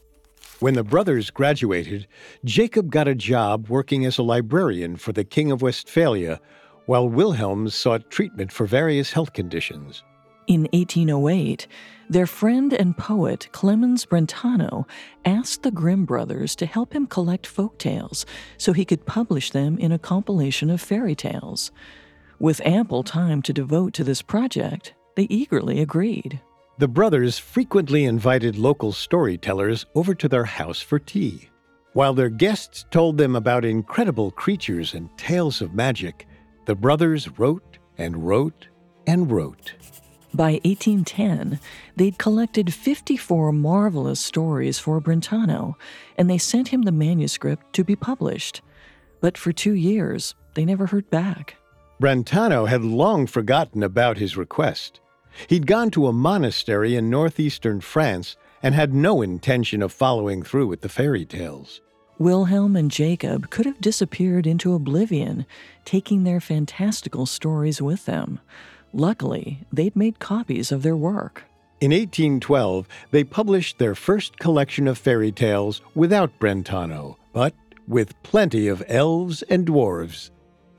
When 0.60 0.74
the 0.74 0.82
brothers 0.82 1.30
graduated, 1.30 2.08
Jacob 2.44 2.90
got 2.90 3.06
a 3.06 3.14
job 3.14 3.68
working 3.68 4.04
as 4.04 4.18
a 4.18 4.24
librarian 4.24 4.96
for 4.96 5.12
the 5.12 5.22
King 5.22 5.52
of 5.52 5.62
Westphalia, 5.62 6.40
while 6.86 7.08
Wilhelm 7.08 7.68
sought 7.68 8.10
treatment 8.10 8.50
for 8.50 8.66
various 8.66 9.12
health 9.12 9.32
conditions. 9.32 10.02
In 10.48 10.62
1808, 10.72 11.68
their 12.08 12.26
friend 12.26 12.72
and 12.72 12.96
poet 12.96 13.48
Clemens 13.52 14.04
Brentano 14.04 14.84
asked 15.24 15.62
the 15.62 15.70
Grimm 15.70 16.04
brothers 16.04 16.56
to 16.56 16.66
help 16.66 16.92
him 16.92 17.06
collect 17.06 17.46
folk 17.46 17.78
tales 17.78 18.26
so 18.56 18.72
he 18.72 18.84
could 18.84 19.06
publish 19.06 19.50
them 19.50 19.78
in 19.78 19.92
a 19.92 19.98
compilation 19.98 20.70
of 20.70 20.80
fairy 20.80 21.14
tales. 21.14 21.70
With 22.40 22.60
ample 22.64 23.04
time 23.04 23.42
to 23.42 23.52
devote 23.52 23.92
to 23.94 24.02
this 24.02 24.22
project, 24.22 24.94
they 25.14 25.24
eagerly 25.24 25.80
agreed. 25.80 26.40
The 26.78 26.86
brothers 26.86 27.40
frequently 27.40 28.04
invited 28.04 28.56
local 28.56 28.92
storytellers 28.92 29.84
over 29.96 30.14
to 30.14 30.28
their 30.28 30.44
house 30.44 30.80
for 30.80 31.00
tea. 31.00 31.48
While 31.92 32.14
their 32.14 32.28
guests 32.28 32.84
told 32.92 33.18
them 33.18 33.34
about 33.34 33.64
incredible 33.64 34.30
creatures 34.30 34.94
and 34.94 35.10
tales 35.18 35.60
of 35.60 35.74
magic, 35.74 36.28
the 36.66 36.76
brothers 36.76 37.36
wrote 37.36 37.78
and 37.96 38.28
wrote 38.28 38.68
and 39.08 39.28
wrote. 39.28 39.74
By 40.32 40.60
1810, 40.64 41.58
they'd 41.96 42.16
collected 42.16 42.72
54 42.72 43.50
marvelous 43.50 44.20
stories 44.20 44.78
for 44.78 45.00
Brentano, 45.00 45.74
and 46.16 46.30
they 46.30 46.38
sent 46.38 46.68
him 46.68 46.82
the 46.82 46.92
manuscript 46.92 47.72
to 47.72 47.82
be 47.82 47.96
published. 47.96 48.60
But 49.20 49.36
for 49.36 49.50
two 49.50 49.74
years, 49.74 50.36
they 50.54 50.64
never 50.64 50.86
heard 50.86 51.10
back. 51.10 51.56
Brentano 52.00 52.68
had 52.68 52.84
long 52.84 53.26
forgotten 53.26 53.82
about 53.82 54.18
his 54.18 54.36
request. 54.36 55.00
He'd 55.48 55.66
gone 55.66 55.90
to 55.92 56.06
a 56.06 56.12
monastery 56.12 56.96
in 56.96 57.10
northeastern 57.10 57.80
France 57.80 58.36
and 58.62 58.74
had 58.74 58.94
no 58.94 59.22
intention 59.22 59.82
of 59.82 59.92
following 59.92 60.42
through 60.42 60.66
with 60.66 60.80
the 60.80 60.88
fairy 60.88 61.24
tales. 61.24 61.80
Wilhelm 62.18 62.74
and 62.74 62.90
Jacob 62.90 63.48
could 63.50 63.64
have 63.64 63.80
disappeared 63.80 64.46
into 64.46 64.74
oblivion, 64.74 65.46
taking 65.84 66.24
their 66.24 66.40
fantastical 66.40 67.26
stories 67.26 67.80
with 67.80 68.06
them. 68.06 68.40
Luckily, 68.92 69.66
they'd 69.72 69.94
made 69.94 70.18
copies 70.18 70.72
of 70.72 70.82
their 70.82 70.96
work. 70.96 71.44
In 71.80 71.92
1812, 71.92 72.88
they 73.12 73.22
published 73.22 73.78
their 73.78 73.94
first 73.94 74.38
collection 74.38 74.88
of 74.88 74.98
fairy 74.98 75.30
tales 75.30 75.80
without 75.94 76.40
Brentano, 76.40 77.16
but 77.32 77.54
with 77.86 78.20
plenty 78.24 78.66
of 78.66 78.82
elves 78.88 79.42
and 79.42 79.64
dwarves. 79.64 80.30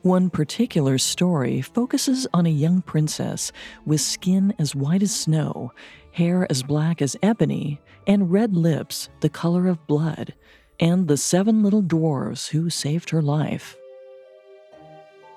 One 0.02 0.30
particular 0.30 0.98
story 0.98 1.62
focuses 1.62 2.26
on 2.34 2.46
a 2.46 2.50
young 2.50 2.82
princess 2.82 3.52
with 3.86 4.00
skin 4.00 4.54
as 4.58 4.74
white 4.74 5.04
as 5.04 5.14
snow, 5.14 5.74
hair 6.14 6.48
as 6.50 6.64
black 6.64 7.02
as 7.02 7.18
ebony, 7.22 7.82
and 8.08 8.32
red 8.32 8.56
lips 8.56 9.10
the 9.20 9.28
color 9.28 9.68
of 9.68 9.86
blood, 9.88 10.34
and 10.80 11.10
the 11.10 11.18
seven 11.18 11.64
little 11.64 11.84
dwarves 11.84 12.50
who 12.50 12.70
saved 12.70 13.10
her 13.10 13.22
life. 13.22 13.76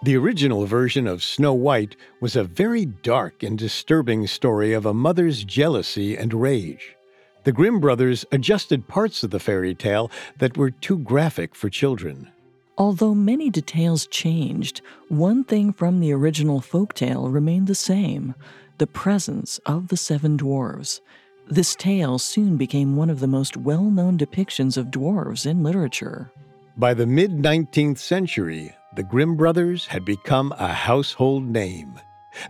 The 0.04 0.16
original 0.16 0.64
version 0.64 1.08
of 1.08 1.24
Snow 1.24 1.54
White 1.54 1.96
was 2.20 2.36
a 2.36 2.44
very 2.44 2.86
dark 2.86 3.42
and 3.42 3.58
disturbing 3.58 4.28
story 4.28 4.72
of 4.74 4.86
a 4.86 4.94
mother's 4.94 5.42
jealousy 5.42 6.16
and 6.16 6.32
rage. 6.32 6.94
The 7.42 7.52
Grimm 7.52 7.80
brothers 7.80 8.24
adjusted 8.30 8.86
parts 8.86 9.24
of 9.24 9.30
the 9.30 9.40
fairy 9.40 9.74
tale 9.74 10.08
that 10.38 10.56
were 10.56 10.70
too 10.70 10.98
graphic 10.98 11.56
for 11.56 11.68
children. 11.68 12.30
Although 12.78 13.14
many 13.14 13.50
details 13.50 14.06
changed, 14.06 14.80
one 15.08 15.44
thing 15.44 15.72
from 15.72 16.00
the 16.00 16.12
original 16.12 16.60
folk 16.60 16.94
tale 16.94 17.28
remained 17.28 17.66
the 17.66 17.74
same 17.74 18.34
the 18.78 18.86
presence 18.86 19.58
of 19.66 19.88
the 19.88 19.96
seven 19.96 20.36
dwarves. 20.36 21.00
This 21.46 21.76
tale 21.76 22.18
soon 22.18 22.56
became 22.56 22.96
one 22.96 23.10
of 23.10 23.20
the 23.20 23.26
most 23.28 23.56
well 23.56 23.84
known 23.84 24.18
depictions 24.18 24.76
of 24.76 24.86
dwarves 24.86 25.46
in 25.46 25.62
literature. 25.62 26.32
By 26.76 26.94
the 26.94 27.06
mid 27.06 27.32
19th 27.32 27.98
century, 27.98 28.74
the 28.96 29.02
Grimm 29.02 29.36
brothers 29.36 29.86
had 29.86 30.04
become 30.04 30.52
a 30.58 30.68
household 30.68 31.44
name. 31.44 32.00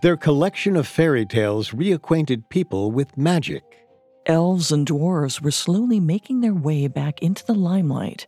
Their 0.01 0.17
collection 0.17 0.77
of 0.77 0.87
fairy 0.87 1.27
tales 1.27 1.71
reacquainted 1.73 2.49
people 2.49 2.93
with 2.93 3.17
magic. 3.17 3.65
Elves 4.27 4.71
and 4.71 4.87
dwarves 4.87 5.41
were 5.41 5.51
slowly 5.51 5.99
making 5.99 6.41
their 6.41 6.55
way 6.55 6.87
back 6.87 7.21
into 7.21 7.45
the 7.45 7.55
limelight, 7.55 8.27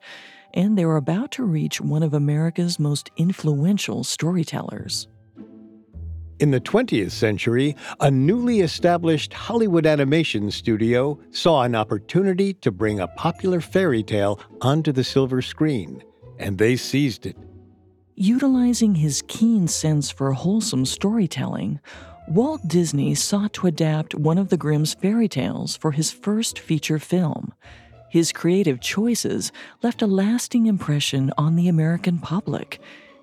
and 0.55 0.79
they 0.79 0.87
were 0.87 0.97
about 0.97 1.31
to 1.33 1.45
reach 1.45 1.81
one 1.81 2.03
of 2.03 2.15
America's 2.15 2.79
most 2.79 3.11
influential 3.17 4.03
storytellers. 4.03 5.09
In 6.41 6.51
the 6.51 6.61
20th 6.61 7.13
century, 7.13 7.77
a 8.01 8.11
newly 8.11 8.61
established 8.61 9.33
Hollywood 9.33 9.87
animation 9.87 10.51
studio 10.51 11.19
saw 11.31 11.63
an 11.63 11.75
opportunity 11.75 12.55
to 12.55 12.73
bring 12.73 12.99
a 12.99 13.09
popular 13.09 13.61
fairy 13.61 14.03
tale 14.03 14.41
onto 14.61 14.91
the 14.91 15.05
silver 15.05 15.43
screen, 15.43 16.03
and 16.39 16.59
they 16.59 16.77
seized 16.77 17.27
it. 17.27 17.37
Utilizing 18.17 18.97
his 18.97 19.23
keen 19.27 19.69
sense 19.69 20.11
for 20.11 20.33
wholesome 20.33 20.87
storytelling, 20.87 21.81
Walt 22.29 22.67
Disney 22.67 23.15
sought 23.15 23.53
to 23.55 23.67
adapt 23.67 24.15
one 24.15 24.39
of 24.39 24.49
the 24.49 24.57
Grimm's 24.57 24.95
fairy 24.95 25.29
tales 25.29 25.77
for 25.77 25.93
his 25.93 26.11
first 26.11 26.59
feature 26.59 26.99
film. 26.99 27.53
His 28.15 28.31
creative 28.31 28.79
choices 28.79 29.51
left 29.83 30.01
a 30.01 30.07
lasting 30.07 30.67
impression 30.67 31.33
on 31.37 31.57
the 31.57 31.67
American 31.67 32.21
public 32.21 32.81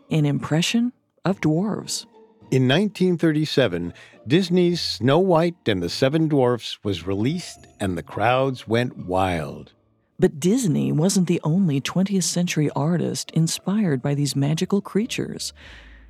an 0.09 0.25
impression 0.25 0.91
of 1.23 1.39
dwarves. 1.39 2.05
In 2.51 2.67
1937, 2.67 3.93
Disney's 4.27 4.81
Snow 4.81 5.19
White 5.19 5.55
and 5.65 5.81
the 5.81 5.87
Seven 5.87 6.27
Dwarfs 6.27 6.77
was 6.83 7.07
released, 7.07 7.67
and 7.79 7.97
the 7.97 8.03
crowds 8.03 8.67
went 8.67 8.97
wild. 8.97 9.71
But 10.19 10.41
Disney 10.41 10.91
wasn't 10.91 11.29
the 11.29 11.39
only 11.45 11.79
20th 11.79 12.23
century 12.23 12.69
artist 12.75 13.31
inspired 13.31 14.01
by 14.01 14.13
these 14.13 14.35
magical 14.35 14.81
creatures. 14.81 15.53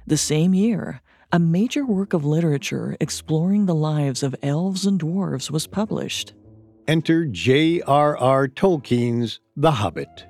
The 0.07 0.17
same 0.17 0.55
year, 0.55 1.03
a 1.31 1.37
major 1.37 1.85
work 1.85 2.13
of 2.13 2.25
literature 2.25 2.97
exploring 2.99 3.67
the 3.67 3.75
lives 3.75 4.23
of 4.23 4.35
elves 4.41 4.87
and 4.87 4.99
dwarves 4.99 5.51
was 5.51 5.67
published. 5.67 6.33
Enter 6.87 7.25
J.R.R. 7.25 8.47
Tolkien's 8.47 9.39
The 9.55 9.71
Hobbit. 9.71 10.25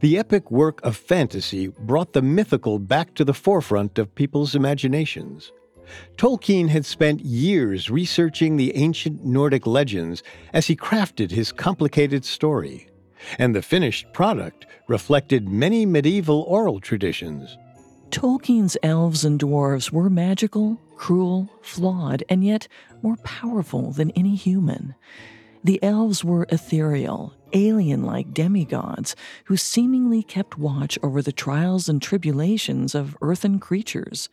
The 0.00 0.18
epic 0.18 0.50
work 0.50 0.82
of 0.82 0.96
fantasy 0.96 1.68
brought 1.68 2.12
the 2.12 2.22
mythical 2.22 2.78
back 2.78 3.14
to 3.14 3.24
the 3.24 3.34
forefront 3.34 3.98
of 3.98 4.14
people's 4.14 4.54
imaginations. 4.54 5.52
Tolkien 6.16 6.68
had 6.68 6.86
spent 6.86 7.20
years 7.20 7.90
researching 7.90 8.56
the 8.56 8.74
ancient 8.76 9.24
Nordic 9.24 9.66
legends 9.66 10.22
as 10.52 10.66
he 10.66 10.76
crafted 10.76 11.30
his 11.30 11.52
complicated 11.52 12.24
story 12.24 12.88
and 13.38 13.54
the 13.54 13.62
finished 13.62 14.12
product 14.12 14.66
reflected 14.86 15.48
many 15.48 15.86
medieval 15.86 16.42
oral 16.42 16.80
traditions. 16.80 17.56
Tolkien's 18.10 18.76
elves 18.82 19.24
and 19.24 19.40
dwarves 19.40 19.90
were 19.90 20.10
magical, 20.10 20.80
cruel, 20.96 21.50
flawed, 21.62 22.22
and 22.28 22.44
yet 22.44 22.68
more 23.02 23.16
powerful 23.24 23.90
than 23.90 24.10
any 24.12 24.36
human. 24.36 24.94
The 25.64 25.82
elves 25.82 26.22
were 26.22 26.46
ethereal, 26.50 27.32
alien 27.54 28.02
like 28.02 28.34
demigods 28.34 29.16
who 29.46 29.56
seemingly 29.56 30.22
kept 30.22 30.58
watch 30.58 30.98
over 31.02 31.22
the 31.22 31.32
trials 31.32 31.88
and 31.88 32.02
tribulations 32.02 32.94
of 32.94 33.16
earthen 33.22 33.58
creatures. 33.58 34.28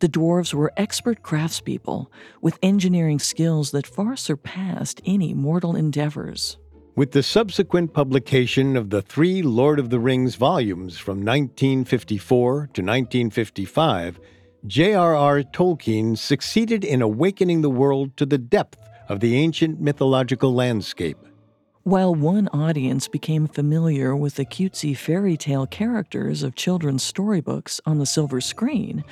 The 0.00 0.08
dwarves 0.08 0.52
were 0.52 0.74
expert 0.76 1.22
craftspeople 1.22 2.08
with 2.42 2.58
engineering 2.62 3.20
skills 3.20 3.70
that 3.70 3.86
far 3.86 4.16
surpassed 4.16 5.00
any 5.06 5.32
mortal 5.32 5.74
endeavors. 5.74 6.58
With 6.94 7.12
the 7.12 7.22
subsequent 7.22 7.94
publication 7.94 8.76
of 8.76 8.90
the 8.90 9.00
three 9.00 9.40
Lord 9.40 9.78
of 9.78 9.88
the 9.88 9.98
Rings 9.98 10.34
volumes 10.34 10.98
from 10.98 11.24
1954 11.24 12.52
to 12.52 12.82
1955, 12.82 14.20
J.R.R. 14.66 15.42
Tolkien 15.42 16.18
succeeded 16.18 16.84
in 16.84 17.00
awakening 17.00 17.62
the 17.62 17.70
world 17.70 18.14
to 18.18 18.26
the 18.26 18.36
depth 18.36 18.89
of 19.10 19.18
the 19.18 19.36
ancient 19.36 19.80
mythological 19.80 20.54
landscape. 20.54 21.18
While 21.82 22.14
one 22.14 22.46
audience 22.48 23.08
became 23.08 23.48
familiar 23.48 24.14
with 24.14 24.36
the 24.36 24.44
cutesy 24.44 24.96
fairy 24.96 25.36
tale 25.36 25.66
characters 25.66 26.44
of 26.44 26.54
children's 26.54 27.02
storybooks 27.02 27.80
on 27.84 27.98
the 27.98 28.06
silver 28.06 28.40
screen, 28.40 29.02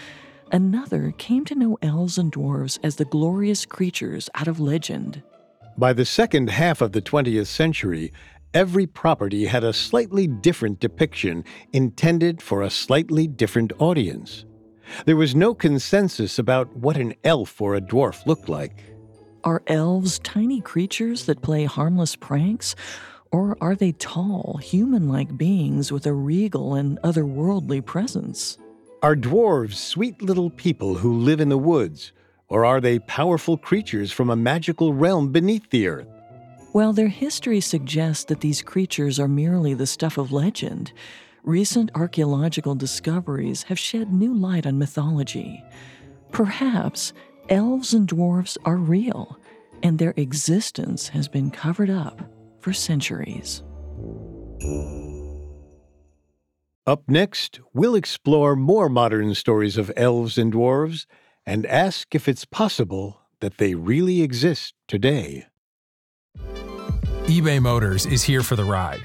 another 0.52 1.12
came 1.18 1.44
to 1.46 1.56
know 1.56 1.78
elves 1.82 2.16
and 2.16 2.30
dwarves 2.30 2.78
as 2.84 2.94
the 2.94 3.06
glorious 3.06 3.66
creatures 3.66 4.30
out 4.36 4.46
of 4.46 4.60
legend. 4.60 5.20
By 5.76 5.92
the 5.92 6.04
second 6.04 6.50
half 6.50 6.80
of 6.80 6.92
the 6.92 7.02
20th 7.02 7.48
century, 7.48 8.12
every 8.54 8.86
property 8.86 9.46
had 9.46 9.64
a 9.64 9.72
slightly 9.72 10.28
different 10.28 10.78
depiction 10.78 11.42
intended 11.72 12.40
for 12.40 12.62
a 12.62 12.70
slightly 12.70 13.26
different 13.26 13.72
audience. 13.80 14.44
There 15.06 15.16
was 15.16 15.34
no 15.34 15.54
consensus 15.54 16.38
about 16.38 16.74
what 16.76 16.96
an 16.96 17.14
elf 17.24 17.60
or 17.60 17.74
a 17.74 17.80
dwarf 17.80 18.24
looked 18.26 18.48
like. 18.48 18.87
Are 19.44 19.62
elves 19.68 20.18
tiny 20.18 20.60
creatures 20.60 21.26
that 21.26 21.42
play 21.42 21.64
harmless 21.64 22.16
pranks? 22.16 22.74
Or 23.30 23.56
are 23.60 23.76
they 23.76 23.92
tall, 23.92 24.58
human 24.62 25.08
like 25.08 25.38
beings 25.38 25.92
with 25.92 26.06
a 26.06 26.12
regal 26.12 26.74
and 26.74 26.98
otherworldly 27.02 27.84
presence? 27.84 28.58
Are 29.00 29.14
dwarves 29.14 29.74
sweet 29.74 30.20
little 30.22 30.50
people 30.50 30.96
who 30.96 31.18
live 31.18 31.40
in 31.40 31.50
the 31.50 31.58
woods? 31.58 32.12
Or 32.48 32.64
are 32.64 32.80
they 32.80 32.98
powerful 32.98 33.56
creatures 33.56 34.10
from 34.10 34.28
a 34.28 34.36
magical 34.36 34.92
realm 34.92 35.30
beneath 35.30 35.70
the 35.70 35.86
earth? 35.86 36.08
While 36.72 36.92
their 36.92 37.08
history 37.08 37.60
suggests 37.60 38.24
that 38.24 38.40
these 38.40 38.62
creatures 38.62 39.20
are 39.20 39.28
merely 39.28 39.72
the 39.74 39.86
stuff 39.86 40.18
of 40.18 40.32
legend, 40.32 40.92
recent 41.44 41.90
archaeological 41.94 42.74
discoveries 42.74 43.64
have 43.64 43.78
shed 43.78 44.12
new 44.12 44.34
light 44.34 44.66
on 44.66 44.78
mythology. 44.78 45.62
Perhaps 46.32 47.12
elves 47.48 47.94
and 47.94 48.08
dwarves 48.08 48.56
are 48.64 48.76
real, 48.76 49.38
and 49.82 49.98
their 49.98 50.14
existence 50.16 51.08
has 51.08 51.28
been 51.28 51.50
covered 51.50 51.90
up 51.90 52.20
for 52.60 52.72
centuries. 52.72 53.62
Up 56.86 57.02
next, 57.06 57.60
we'll 57.74 57.94
explore 57.94 58.56
more 58.56 58.88
modern 58.88 59.34
stories 59.34 59.76
of 59.76 59.92
elves 59.96 60.38
and 60.38 60.52
dwarves 60.52 61.06
and 61.44 61.66
ask 61.66 62.14
if 62.14 62.28
it's 62.28 62.44
possible 62.44 63.20
that 63.40 63.58
they 63.58 63.74
really 63.74 64.22
exist 64.22 64.74
today 64.86 65.46
eBay 67.28 67.60
Motors 67.60 68.06
is 68.06 68.22
here 68.22 68.42
for 68.42 68.56
the 68.56 68.64
ride. 68.64 69.04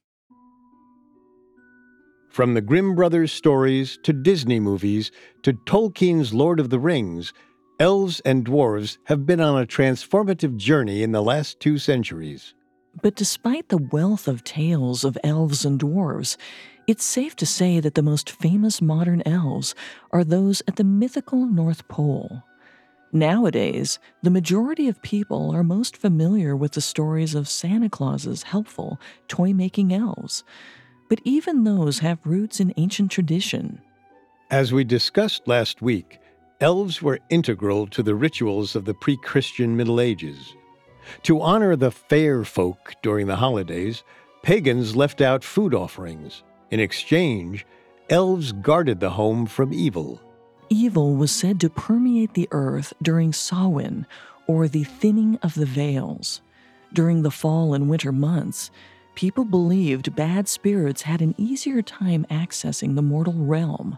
From 2.31 2.53
the 2.53 2.61
Grimm 2.61 2.95
brothers' 2.95 3.33
stories 3.33 3.99
to 4.03 4.13
Disney 4.13 4.61
movies 4.61 5.11
to 5.43 5.51
Tolkien's 5.51 6.33
Lord 6.33 6.61
of 6.61 6.69
the 6.69 6.79
Rings, 6.79 7.33
elves 7.77 8.21
and 8.21 8.45
dwarves 8.45 8.97
have 9.07 9.25
been 9.25 9.41
on 9.41 9.61
a 9.61 9.65
transformative 9.65 10.55
journey 10.55 11.03
in 11.03 11.11
the 11.11 11.21
last 11.21 11.59
two 11.59 11.77
centuries. 11.77 12.53
But 13.01 13.17
despite 13.17 13.67
the 13.67 13.85
wealth 13.91 14.29
of 14.29 14.45
tales 14.45 15.03
of 15.03 15.17
elves 15.25 15.65
and 15.65 15.77
dwarves, 15.77 16.37
it's 16.87 17.03
safe 17.03 17.35
to 17.35 17.45
say 17.45 17.81
that 17.81 17.95
the 17.95 18.01
most 18.01 18.29
famous 18.29 18.81
modern 18.81 19.21
elves 19.25 19.75
are 20.11 20.23
those 20.23 20.61
at 20.69 20.77
the 20.77 20.85
mythical 20.85 21.45
North 21.45 21.85
Pole. 21.89 22.43
Nowadays, 23.11 23.99
the 24.23 24.29
majority 24.29 24.87
of 24.87 25.01
people 25.01 25.51
are 25.51 25.65
most 25.65 25.97
familiar 25.97 26.55
with 26.55 26.71
the 26.71 26.81
stories 26.81 27.35
of 27.35 27.49
Santa 27.49 27.89
Claus's 27.89 28.43
helpful, 28.43 29.01
toy 29.27 29.51
making 29.51 29.93
elves, 29.93 30.45
but 31.11 31.19
even 31.25 31.65
those 31.65 31.99
have 31.99 32.25
roots 32.25 32.61
in 32.61 32.73
ancient 32.77 33.11
tradition. 33.11 33.81
As 34.49 34.71
we 34.71 34.85
discussed 34.85 35.45
last 35.45 35.81
week, 35.81 36.21
elves 36.61 37.01
were 37.01 37.19
integral 37.29 37.85
to 37.87 38.01
the 38.01 38.15
rituals 38.15 38.77
of 38.77 38.85
the 38.85 38.93
pre 38.93 39.17
Christian 39.17 39.75
Middle 39.75 39.99
Ages. 39.99 40.55
To 41.23 41.41
honor 41.41 41.75
the 41.75 41.91
fair 41.91 42.45
folk 42.45 42.93
during 43.03 43.27
the 43.27 43.35
holidays, 43.35 44.05
pagans 44.41 44.95
left 44.95 45.19
out 45.19 45.43
food 45.43 45.73
offerings. 45.73 46.43
In 46.69 46.79
exchange, 46.79 47.65
elves 48.09 48.53
guarded 48.53 49.01
the 49.01 49.09
home 49.09 49.45
from 49.45 49.73
evil 49.73 50.21
evil 50.71 51.13
was 51.13 51.31
said 51.31 51.59
to 51.59 51.69
permeate 51.69 52.33
the 52.33 52.47
earth 52.51 52.93
during 53.01 53.33
Samhain, 53.33 54.07
or 54.47 54.69
the 54.69 54.85
thinning 54.85 55.37
of 55.43 55.53
the 55.55 55.65
veils. 55.65 56.41
During 56.93 57.21
the 57.21 57.31
fall 57.31 57.73
and 57.73 57.89
winter 57.89 58.13
months, 58.13 58.71
people 59.15 59.45
believed 59.45 60.15
bad 60.15 60.47
spirits 60.47 61.01
had 61.03 61.21
an 61.21 61.35
easier 61.37 61.81
time 61.81 62.25
accessing 62.29 62.95
the 62.95 63.01
mortal 63.01 63.33
realm. 63.33 63.97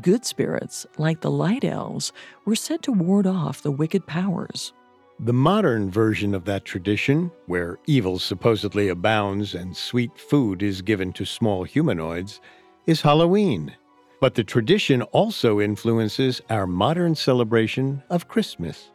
Good 0.00 0.24
spirits, 0.24 0.86
like 0.96 1.20
the 1.20 1.30
light 1.30 1.64
elves, 1.64 2.12
were 2.44 2.54
said 2.54 2.82
to 2.82 2.92
ward 2.92 3.26
off 3.26 3.62
the 3.62 3.70
wicked 3.70 4.06
powers. 4.06 4.72
The 5.20 5.32
modern 5.32 5.90
version 5.90 6.34
of 6.34 6.44
that 6.44 6.64
tradition, 6.64 7.32
where 7.46 7.78
evil 7.86 8.20
supposedly 8.20 8.88
abounds 8.88 9.54
and 9.54 9.76
sweet 9.76 10.16
food 10.16 10.62
is 10.62 10.80
given 10.80 11.12
to 11.14 11.24
small 11.24 11.64
humanoids, 11.64 12.40
is 12.86 13.02
Halloween. 13.02 13.74
But 14.20 14.36
the 14.36 14.44
tradition 14.44 15.02
also 15.02 15.60
influences 15.60 16.40
our 16.50 16.66
modern 16.68 17.16
celebration 17.16 18.02
of 18.10 18.28
Christmas. 18.28 18.90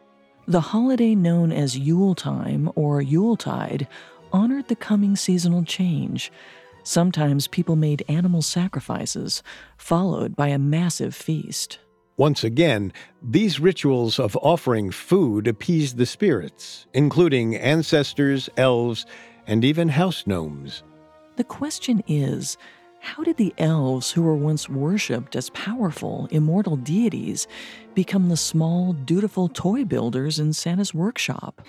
The 0.48 0.60
holiday 0.60 1.16
known 1.16 1.52
as 1.54 1.78
Yuletime 1.78 2.70
or 2.76 3.02
Yuletide 3.02 3.88
honored 4.34 4.68
the 4.68 4.76
coming 4.76 5.16
seasonal 5.16 5.64
change. 5.64 6.32
Sometimes 6.84 7.48
people 7.48 7.78
made 7.78 8.04
animal 8.10 8.42
sacrifices, 8.42 9.42
followed 9.78 10.36
by 10.36 10.50
a 10.50 10.58
massive 10.58 11.16
feast. 11.16 11.80
Once 12.18 12.44
again, 12.44 12.92
these 13.22 13.60
rituals 13.60 14.20
of 14.20 14.38
offering 14.38 14.92
food 14.92 15.48
appeased 15.48 15.98
the 15.98 16.06
spirits, 16.06 16.86
including 16.94 17.56
ancestors, 17.56 18.50
elves, 18.58 19.06
and 19.48 19.64
even 19.64 19.90
house 19.90 20.28
gnomes. 20.28 20.84
The 21.38 21.44
question 21.44 22.04
is 22.08 22.58
how 23.00 23.22
did 23.24 23.36
the 23.36 23.54
elves, 23.58 24.12
who 24.12 24.22
were 24.22 24.36
once 24.36 24.70
worshipped 24.70 25.36
as 25.36 25.50
powerful, 25.50 26.28
immortal 26.32 26.78
deities, 26.78 27.48
become 27.96 28.30
the 28.30 28.38
small, 28.38 28.94
dutiful 28.94 29.50
toy 29.50 29.84
builders 29.84 30.40
in 30.40 30.54
Santa's 30.54 30.94
workshop? 30.94 31.62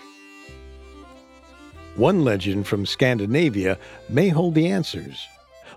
One 1.97 2.25
legend 2.25 2.67
from 2.67 2.87
Scandinavia 2.87 3.79
may 4.09 4.29
hold 4.29 4.55
the 4.55 4.67
answers. 4.67 5.29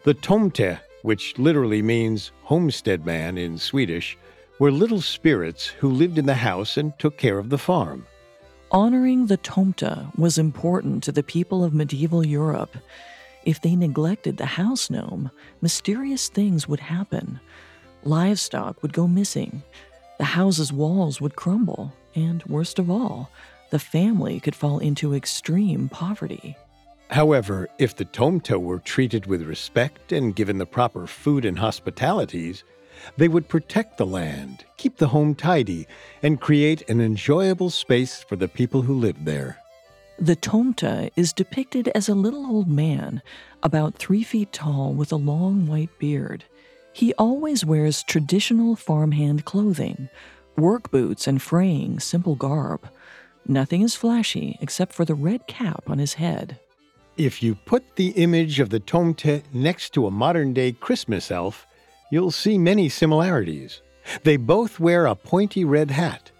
The 0.03 0.15
Tomte, 0.15 0.80
which 1.03 1.38
literally 1.38 1.84
means 1.84 2.32
homestead 2.41 3.06
man 3.06 3.38
in 3.38 3.60
Swedish, 3.60 4.17
were 4.60 4.71
little 4.71 5.01
spirits 5.01 5.67
who 5.67 5.91
lived 5.91 6.17
in 6.17 6.25
the 6.25 6.34
house 6.34 6.75
and 6.75 6.97
took 6.97 7.17
care 7.17 7.38
of 7.38 7.49
the 7.49 7.60
farm. 7.60 8.08
Honoring 8.71 9.27
the 9.27 9.38
Tomte 9.38 10.12
was 10.17 10.39
important 10.39 11.03
to 11.03 11.12
the 11.12 11.21
people 11.21 11.63
of 11.63 11.75
medieval 11.75 12.25
Europe. 12.25 12.75
If 13.45 13.62
they 13.62 13.75
neglected 13.75 14.38
the 14.38 14.45
house 14.47 14.89
gnome, 14.89 15.30
mysterious 15.62 16.30
things 16.30 16.67
would 16.67 16.80
happen. 16.80 17.39
Livestock 18.03 18.82
would 18.82 18.91
go 18.91 19.08
missing, 19.08 19.62
the 20.17 20.25
house's 20.25 20.73
walls 20.73 21.21
would 21.21 21.36
crumble, 21.36 21.93
and 22.15 22.43
worst 22.45 22.80
of 22.80 22.89
all, 22.89 23.30
the 23.69 23.80
family 23.80 24.39
could 24.39 24.56
fall 24.56 24.80
into 24.80 25.13
extreme 25.13 25.89
poverty. 25.89 26.56
However, 27.10 27.69
if 27.77 27.95
the 27.95 28.06
Tomte 28.06 28.60
were 28.60 28.80
treated 28.80 29.25
with 29.25 29.41
respect 29.43 30.12
and 30.12 30.36
given 30.36 30.58
the 30.58 30.65
proper 30.65 31.08
food 31.08 31.45
and 31.45 31.58
hospitalities, 31.58 32.63
they 33.15 33.27
would 33.27 33.47
protect 33.47 33.97
the 33.97 34.06
land, 34.06 34.65
keep 34.77 34.97
the 34.97 35.08
home 35.08 35.36
tidy, 35.36 35.88
and 36.23 36.41
create 36.41 36.89
an 36.89 36.99
enjoyable 36.99 37.69
space 37.69 38.23
for 38.23 38.36
the 38.36 38.47
people 38.47 38.82
who 38.82 38.93
lived 38.93 39.25
there. 39.25 39.58
The 40.19 40.36
Tomte 40.36 41.12
is 41.15 41.32
depicted 41.32 41.89
as 41.89 42.10
a 42.10 42.15
little 42.15 42.47
old 42.47 42.67
man, 42.67 43.21
about 43.62 43.95
three 43.95 44.23
feet 44.23 44.51
tall 44.51 44.93
with 44.93 45.12
a 45.12 45.15
long 45.17 45.67
white 45.67 45.97
beard. 45.99 46.43
He 46.91 47.13
always 47.13 47.63
wears 47.63 48.01
traditional 48.01 48.75
farmhand 48.75 49.45
clothing, 49.45 50.10
work 50.58 50.89
boots, 50.89 51.27
and 51.27 51.39
fraying, 51.39 51.99
simple 51.99 52.36
garb. 52.36 52.89
Nothing 53.47 53.81
is 53.81 53.95
flashy 53.95 54.57
except 54.62 54.93
for 54.93 55.05
the 55.05 55.15
red 55.15 55.47
cap 55.47 55.89
on 55.89 55.99
his 55.99 56.15
head. 56.15 56.60
If 57.17 57.41
you 57.41 57.55
put 57.55 57.95
the 57.95 58.10
image 58.10 58.60
of 58.60 58.69
the 58.69 58.79
Tomte 58.79 59.43
next 59.53 59.93
to 59.93 60.05
a 60.05 60.12
modern 60.12 60.53
day 60.53 60.73
Christmas 60.73 61.31
elf, 61.31 61.65
you'll 62.12 62.31
see 62.31 62.57
many 62.57 62.89
similarities. 62.89 63.81
They 64.23 64.38
both 64.38 64.79
wear 64.79 65.05
a 65.05 65.15
pointy 65.15 65.65
red 65.65 65.91
hat. 65.91 66.31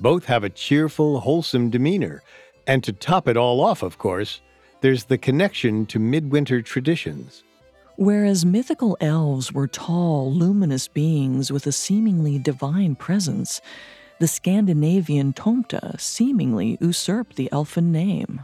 Both 0.00 0.26
have 0.26 0.44
a 0.44 0.50
cheerful, 0.50 1.20
wholesome 1.20 1.70
demeanor 1.70 2.22
and 2.66 2.82
to 2.84 2.92
top 2.92 3.28
it 3.28 3.36
all 3.36 3.60
off, 3.60 3.82
of 3.82 3.98
course, 3.98 4.40
there's 4.80 5.04
the 5.04 5.18
connection 5.18 5.86
to 5.86 5.98
midwinter 5.98 6.60
traditions. 6.62 7.44
Whereas 7.96 8.44
mythical 8.44 8.96
elves 9.00 9.52
were 9.52 9.68
tall, 9.68 10.32
luminous 10.32 10.86
beings 10.86 11.50
with 11.50 11.66
a 11.66 11.72
seemingly 11.72 12.38
divine 12.38 12.94
presence, 12.94 13.60
the 14.18 14.28
Scandinavian 14.28 15.32
tomte 15.32 16.00
seemingly 16.00 16.78
usurped 16.80 17.36
the 17.36 17.50
elfin 17.52 17.92
name. 17.92 18.40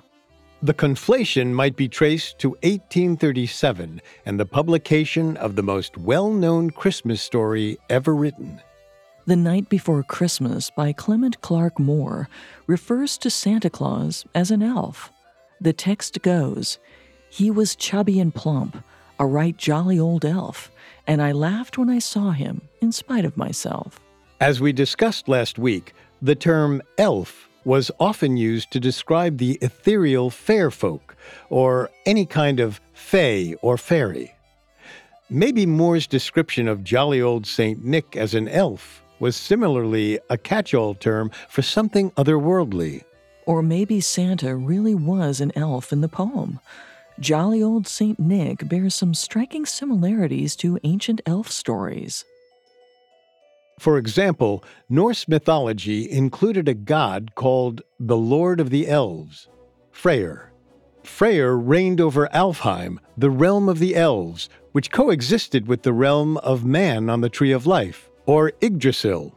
The 0.62 0.74
conflation 0.74 1.52
might 1.52 1.76
be 1.76 1.88
traced 1.88 2.38
to 2.40 2.50
1837 2.50 4.00
and 4.26 4.38
the 4.38 4.46
publication 4.46 5.36
of 5.38 5.56
the 5.56 5.62
most 5.62 5.96
well 5.96 6.30
known 6.30 6.70
Christmas 6.70 7.20
story 7.20 7.78
ever 7.90 8.14
written. 8.14 8.60
The 9.26 9.36
Night 9.36 9.68
Before 9.68 10.02
Christmas 10.02 10.70
by 10.70 10.92
Clement 10.92 11.40
Clarke 11.40 11.78
Moore 11.78 12.28
refers 12.66 13.16
to 13.18 13.30
Santa 13.30 13.70
Claus 13.70 14.24
as 14.34 14.50
an 14.50 14.62
elf. 14.62 15.10
The 15.60 15.72
text 15.72 16.22
goes 16.22 16.78
He 17.30 17.50
was 17.50 17.74
chubby 17.74 18.20
and 18.20 18.34
plump, 18.34 18.84
a 19.18 19.26
right 19.26 19.56
jolly 19.56 19.98
old 19.98 20.24
elf, 20.24 20.70
and 21.06 21.22
I 21.22 21.32
laughed 21.32 21.78
when 21.78 21.88
I 21.88 21.98
saw 21.98 22.32
him, 22.32 22.62
in 22.80 22.92
spite 22.92 23.24
of 23.24 23.36
myself. 23.36 24.00
As 24.42 24.60
we 24.60 24.72
discussed 24.72 25.28
last 25.28 25.56
week, 25.56 25.94
the 26.20 26.34
term 26.34 26.82
elf 26.98 27.48
was 27.64 27.92
often 28.00 28.36
used 28.36 28.72
to 28.72 28.80
describe 28.80 29.38
the 29.38 29.56
ethereal 29.62 30.30
fair 30.30 30.68
folk, 30.72 31.14
or 31.48 31.90
any 32.06 32.26
kind 32.26 32.58
of 32.58 32.80
fae 32.92 33.54
or 33.62 33.78
fairy. 33.78 34.34
Maybe 35.30 35.64
Moore's 35.64 36.08
description 36.08 36.66
of 36.66 36.82
jolly 36.82 37.22
old 37.22 37.46
St. 37.46 37.84
Nick 37.84 38.16
as 38.16 38.34
an 38.34 38.48
elf 38.48 39.04
was 39.20 39.36
similarly 39.36 40.18
a 40.28 40.36
catch 40.36 40.74
all 40.74 40.96
term 40.96 41.30
for 41.48 41.62
something 41.62 42.10
otherworldly. 42.16 43.04
Or 43.46 43.62
maybe 43.62 44.00
Santa 44.00 44.56
really 44.56 44.96
was 44.96 45.40
an 45.40 45.52
elf 45.54 45.92
in 45.92 46.00
the 46.00 46.08
poem. 46.08 46.58
Jolly 47.20 47.62
old 47.62 47.86
St. 47.86 48.18
Nick 48.18 48.68
bears 48.68 48.96
some 48.96 49.14
striking 49.14 49.66
similarities 49.66 50.56
to 50.56 50.80
ancient 50.82 51.20
elf 51.26 51.48
stories. 51.48 52.24
For 53.82 53.98
example, 53.98 54.62
Norse 54.88 55.26
mythology 55.26 56.08
included 56.08 56.68
a 56.68 56.72
god 56.72 57.34
called 57.34 57.82
the 57.98 58.16
Lord 58.16 58.60
of 58.60 58.70
the 58.70 58.86
Elves, 58.86 59.48
Freyr. 59.90 60.52
Freyr 61.02 61.56
reigned 61.56 62.00
over 62.00 62.28
Alfheim, 62.28 63.00
the 63.18 63.28
realm 63.28 63.68
of 63.68 63.80
the 63.80 63.96
elves, 63.96 64.48
which 64.70 64.92
coexisted 64.92 65.66
with 65.66 65.82
the 65.82 65.92
realm 65.92 66.36
of 66.36 66.64
man 66.64 67.10
on 67.10 67.22
the 67.22 67.28
Tree 67.28 67.50
of 67.50 67.66
Life, 67.66 68.08
or 68.24 68.52
Yggdrasil. 68.60 69.36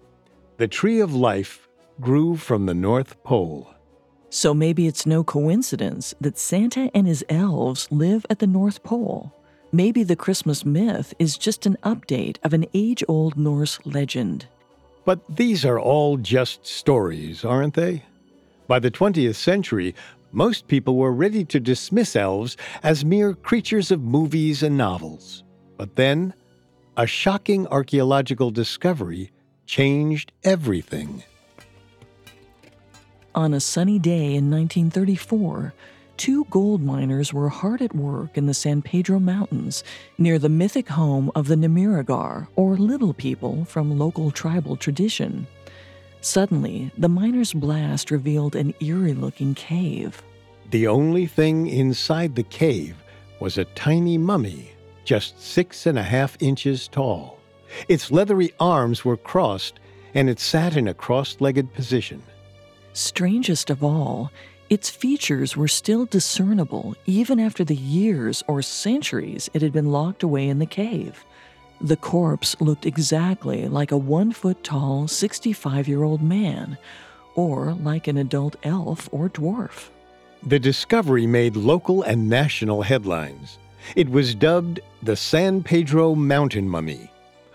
The 0.57 0.67
Tree 0.67 0.99
of 0.99 1.15
Life 1.15 1.67
grew 1.99 2.35
from 2.35 2.67
the 2.67 2.75
North 2.75 3.23
Pole. 3.23 3.73
So 4.29 4.53
maybe 4.53 4.85
it's 4.85 5.07
no 5.07 5.23
coincidence 5.23 6.13
that 6.21 6.37
Santa 6.37 6.91
and 6.93 7.07
his 7.07 7.25
elves 7.29 7.87
live 7.89 8.27
at 8.29 8.37
the 8.37 8.45
North 8.45 8.83
Pole. 8.83 9.34
Maybe 9.75 10.03
the 10.03 10.15
Christmas 10.15 10.63
myth 10.63 11.13
is 11.19 11.37
just 11.37 11.65
an 11.65 11.75
update 11.83 12.37
of 12.45 12.53
an 12.53 12.65
age 12.73 13.03
old 13.09 13.35
Norse 13.35 13.77
legend. 13.85 14.47
But 15.03 15.19
these 15.27 15.65
are 15.65 15.77
all 15.77 16.15
just 16.15 16.65
stories, 16.65 17.43
aren't 17.43 17.73
they? 17.73 18.05
By 18.67 18.79
the 18.79 18.89
20th 18.89 19.35
century, 19.35 19.93
most 20.31 20.69
people 20.69 20.95
were 20.95 21.11
ready 21.11 21.43
to 21.43 21.59
dismiss 21.59 22.15
elves 22.15 22.55
as 22.83 23.03
mere 23.03 23.33
creatures 23.33 23.91
of 23.91 23.99
movies 23.99 24.63
and 24.63 24.77
novels. 24.77 25.43
But 25.75 25.97
then, 25.97 26.33
a 26.95 27.05
shocking 27.05 27.67
archaeological 27.67 28.51
discovery 28.51 29.29
changed 29.65 30.31
everything. 30.45 31.21
On 33.35 33.53
a 33.53 33.59
sunny 33.59 33.99
day 33.99 34.35
in 34.35 34.49
1934, 34.49 35.73
two 36.17 36.45
gold 36.49 36.81
miners 36.81 37.33
were 37.33 37.49
hard 37.49 37.81
at 37.81 37.95
work 37.95 38.37
in 38.37 38.45
the 38.45 38.53
San 38.53 38.81
Pedro 38.81 39.19
Mountains 39.19 39.83
near 40.17 40.39
the 40.39 40.49
mythic 40.49 40.89
home 40.89 41.31
of 41.35 41.47
the 41.47 41.55
Nimerigar, 41.55 42.47
or 42.55 42.77
little 42.77 43.13
people 43.13 43.65
from 43.65 43.97
local 43.97 44.31
tribal 44.31 44.75
tradition. 44.75 45.47
Suddenly, 46.21 46.91
the 46.97 47.09
miner's 47.09 47.53
blast 47.53 48.09
revealed 48.11 48.55
an 48.55 48.73
eerie 48.79 49.13
looking 49.13 49.53
cave. 49.53 50.23
The 50.71 50.87
only 50.87 51.27
thing 51.27 51.67
inside 51.67 52.35
the 52.35 52.43
cave 52.43 52.95
was 53.39 53.57
a 53.57 53.65
tiny 53.65 54.17
mummy, 54.17 54.71
just 55.03 55.39
six 55.41 55.85
and 55.85 55.99
a 55.99 56.03
half 56.03 56.35
inches 56.41 56.87
tall. 56.87 57.39
Its 57.87 58.09
leathery 58.09 58.53
arms 58.59 59.05
were 59.05 59.17
crossed, 59.17 59.79
and 60.13 60.29
it 60.29 60.39
sat 60.39 60.75
in 60.75 60.87
a 60.87 60.93
cross 60.93 61.37
legged 61.39 61.73
position. 61.73 62.23
Strangest 62.93 63.69
of 63.69 63.83
all, 63.83 64.31
its 64.69 64.89
features 64.89 65.55
were 65.55 65.67
still 65.67 66.05
discernible 66.05 66.95
even 67.05 67.39
after 67.39 67.63
the 67.63 67.75
years 67.75 68.43
or 68.47 68.61
centuries 68.61 69.49
it 69.53 69.61
had 69.61 69.71
been 69.71 69.91
locked 69.91 70.23
away 70.23 70.49
in 70.49 70.57
the 70.59 70.65
cave. 70.65 71.23
The 71.81 71.97
corpse 71.97 72.59
looked 72.59 72.85
exactly 72.85 73.67
like 73.67 73.91
a 73.91 73.97
one 73.97 74.31
foot 74.31 74.63
tall, 74.63 75.07
65 75.07 75.87
year 75.87 76.03
old 76.03 76.21
man, 76.21 76.77
or 77.35 77.73
like 77.73 78.07
an 78.07 78.17
adult 78.17 78.55
elf 78.63 79.07
or 79.11 79.29
dwarf. 79.29 79.89
The 80.47 80.59
discovery 80.59 81.27
made 81.27 81.55
local 81.55 82.01
and 82.01 82.29
national 82.29 82.81
headlines. 82.81 83.59
It 83.95 84.09
was 84.09 84.33
dubbed 84.33 84.79
the 85.03 85.15
San 85.15 85.61
Pedro 85.61 86.15
Mountain 86.15 86.67
Mummy. 86.67 87.11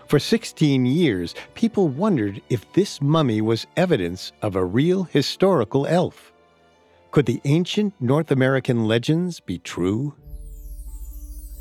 For 0.07 0.19
16 0.19 0.85
years, 0.85 1.35
people 1.55 1.87
wondered 1.89 2.41
if 2.49 2.71
this 2.73 3.01
mummy 3.01 3.41
was 3.41 3.67
evidence 3.75 4.31
of 4.41 4.55
a 4.55 4.63
real 4.63 5.03
historical 5.03 5.85
elf. 5.87 6.30
Could 7.11 7.25
the 7.25 7.41
ancient 7.43 7.93
North 7.99 8.31
American 8.31 8.85
legends 8.85 9.41
be 9.41 9.59
true? 9.59 10.15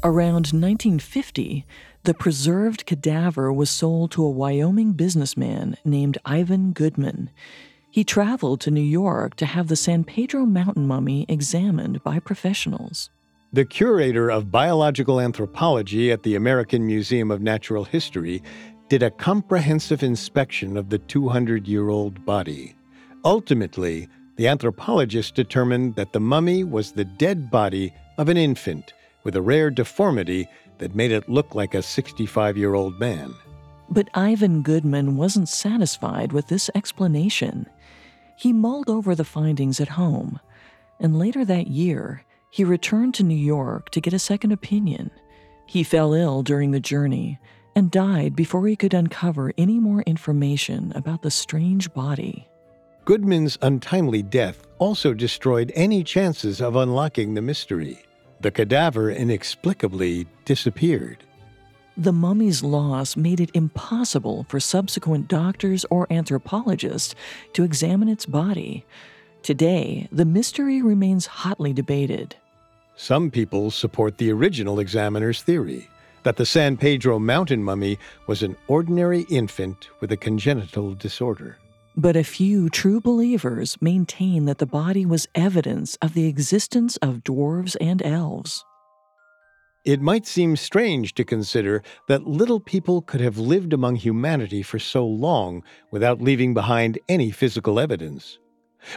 Around 0.05 0.53
1950, 0.53 1.67
the 2.05 2.15
preserved 2.15 2.87
cadaver 2.87 3.53
was 3.53 3.69
sold 3.69 4.13
to 4.13 4.25
a 4.25 4.31
Wyoming 4.31 4.93
businessman 4.93 5.77
named 5.85 6.19
Ivan 6.25 6.71
Goodman. 6.73 7.31
He 7.91 8.05
traveled 8.05 8.61
to 8.61 8.71
New 8.71 8.81
York 8.81 9.35
to 9.37 9.47
have 9.47 9.67
the 9.67 9.75
San 9.75 10.05
Pedro 10.05 10.47
mountain 10.47 10.87
mummy 10.87 11.27
examined 11.29 12.03
by 12.05 12.21
professionals. 12.21 13.11
The 13.53 13.65
curator 13.65 14.31
of 14.31 14.53
biological 14.53 15.21
anthropology 15.21 16.13
at 16.13 16.23
the 16.23 16.37
American 16.37 16.87
Museum 16.87 17.33
of 17.33 17.43
Natural 17.43 17.83
History 17.83 18.41
did 18.89 19.03
a 19.03 19.11
comprehensive 19.11 20.05
inspection 20.05 20.77
of 20.77 20.91
the 20.91 20.99
200 20.99 21.67
year 21.67 21.89
old 21.89 22.25
body. 22.25 22.77
Ultimately, 23.25 24.09
the 24.41 24.49
anthropologists 24.49 25.31
determined 25.31 25.97
that 25.97 26.15
the 26.15 26.19
mummy 26.19 26.65
was 26.65 26.93
the 26.93 27.05
dead 27.05 27.51
body 27.51 27.93
of 28.17 28.31
an 28.31 28.39
infant 28.39 28.95
with 29.23 29.37
a 29.37 29.43
rare 29.43 29.69
deformity 29.69 30.49
that 30.79 30.95
made 30.95 31.13
it 31.13 31.29
look 31.29 31.55
like 31.55 31.75
a 31.75 31.83
65 31.83 32.57
year 32.57 32.73
old 32.73 32.99
man. 32.99 33.35
But 33.91 34.09
Ivan 34.15 34.63
Goodman 34.63 35.19
wasn't 35.19 35.51
satisfied 35.51 36.33
with 36.33 36.49
this 36.49 36.71
explanation. 36.75 37.67
He 38.35 38.55
mulled 38.55 38.89
over 38.89 39.15
the 39.15 39.25
findings 39.25 39.79
at 39.79 39.89
home, 39.89 40.41
and 40.99 41.19
later 41.19 41.45
that 41.45 41.67
year, 41.67 42.25
he 42.49 42.65
returned 42.65 43.13
to 43.17 43.23
New 43.23 43.35
York 43.37 43.91
to 43.91 44.01
get 44.01 44.15
a 44.15 44.19
second 44.19 44.53
opinion. 44.53 45.11
He 45.67 45.83
fell 45.83 46.15
ill 46.15 46.43
during 46.43 46.71
the 46.71 46.81
journey 46.81 47.39
and 47.77 47.91
died 47.91 48.35
before 48.35 48.67
he 48.67 48.75
could 48.75 48.95
uncover 48.95 49.53
any 49.59 49.79
more 49.79 50.01
information 50.07 50.93
about 50.95 51.21
the 51.21 51.31
strange 51.31 51.93
body. 51.93 52.50
Goodman's 53.11 53.59
untimely 53.61 54.23
death 54.23 54.69
also 54.79 55.13
destroyed 55.15 55.73
any 55.75 56.05
chances 56.05 56.61
of 56.61 56.77
unlocking 56.77 57.35
the 57.35 57.43
mystery. 57.43 58.05
The 58.41 58.53
cadaver 58.53 59.11
inexplicably 59.11 60.29
disappeared. 60.45 61.25
The 61.97 62.13
mummy's 62.13 62.63
loss 62.63 63.17
made 63.17 63.41
it 63.41 63.51
impossible 63.53 64.47
for 64.49 64.61
subsequent 64.61 65.27
doctors 65.27 65.85
or 65.91 66.07
anthropologists 66.09 67.17
to 67.55 67.65
examine 67.65 68.09
its 68.09 68.27
body. 68.27 68.87
Today, 69.43 70.07
the 70.13 70.25
mystery 70.25 70.81
remains 70.81 71.27
hotly 71.27 71.73
debated. 71.73 72.37
Some 72.95 73.33
people 73.33 73.73
support 73.73 74.19
the 74.19 74.31
original 74.31 74.79
examiner's 74.79 75.43
theory 75.43 75.91
that 76.23 76.37
the 76.37 76.47
San 76.47 76.77
Pedro 76.77 77.19
mountain 77.19 77.65
mummy 77.65 77.99
was 78.29 78.45
an 78.45 78.57
ordinary 78.69 79.23
infant 79.23 79.89
with 79.99 80.13
a 80.13 80.17
congenital 80.17 80.95
disorder. 80.95 81.59
But 82.01 82.17
a 82.17 82.25
few 82.25 82.71
true 82.71 82.99
believers 82.99 83.77
maintain 83.83 84.47
that 84.47 84.57
the 84.57 84.65
body 84.65 85.05
was 85.05 85.29
evidence 85.35 85.99
of 86.01 86.15
the 86.15 86.29
existence 86.29 86.97
of 87.03 87.23
dwarves 87.23 87.77
and 87.79 88.01
elves. 88.03 88.65
It 89.85 90.01
might 90.01 90.27
seem 90.27 90.57
strange 90.57 91.13
to 91.17 91.25
consider 91.25 91.83
that 92.09 92.27
little 92.27 92.59
people 92.59 93.03
could 93.03 93.21
have 93.21 93.37
lived 93.37 93.75
among 93.75 93.97
humanity 93.97 94.63
for 94.63 94.79
so 94.79 95.05
long 95.05 95.63
without 95.91 96.23
leaving 96.23 96.55
behind 96.55 96.99
any 97.07 97.31
physical 97.31 97.79
evidence. 97.79 98.39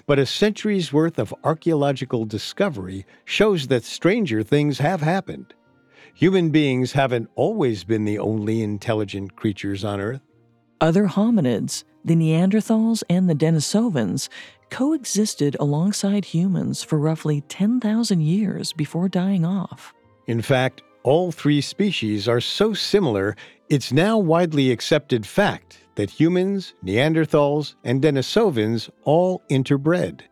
But 0.06 0.18
a 0.18 0.26
century's 0.26 0.94
worth 0.94 1.20
of 1.20 1.36
archaeological 1.44 2.24
discovery 2.24 3.06
shows 3.26 3.68
that 3.68 3.84
stranger 3.84 4.44
things 4.44 4.78
have 4.78 5.02
happened. 5.02 5.54
Human 6.14 6.52
beings 6.52 6.94
haven't 6.94 7.30
always 7.36 7.84
been 7.84 8.06
the 8.06 8.20
only 8.20 8.62
intelligent 8.62 9.36
creatures 9.36 9.84
on 9.84 10.00
Earth. 10.00 10.22
Other 10.84 11.08
hominids, 11.08 11.86
the 12.04 12.14
Neanderthals 12.14 13.04
and 13.10 13.30
the 13.30 13.34
Denisovans, 13.34 14.28
coexisted 14.70 15.56
alongside 15.58 16.26
humans 16.26 16.84
for 16.84 17.00
roughly 17.00 17.40
10,000 17.48 18.20
years 18.20 18.74
before 18.74 19.08
dying 19.08 19.46
off. 19.46 19.94
In 20.28 20.42
fact, 20.42 20.82
all 21.04 21.32
three 21.32 21.62
species 21.62 22.28
are 22.28 22.42
so 22.42 22.74
similar, 22.74 23.34
it's 23.70 23.94
now 23.94 24.18
widely 24.18 24.72
accepted 24.72 25.26
fact 25.26 25.80
that 25.96 26.10
humans, 26.10 26.74
Neanderthals, 26.84 27.76
and 27.86 28.02
Denisovans 28.04 28.90
all 29.06 29.42
interbred. 29.50 30.24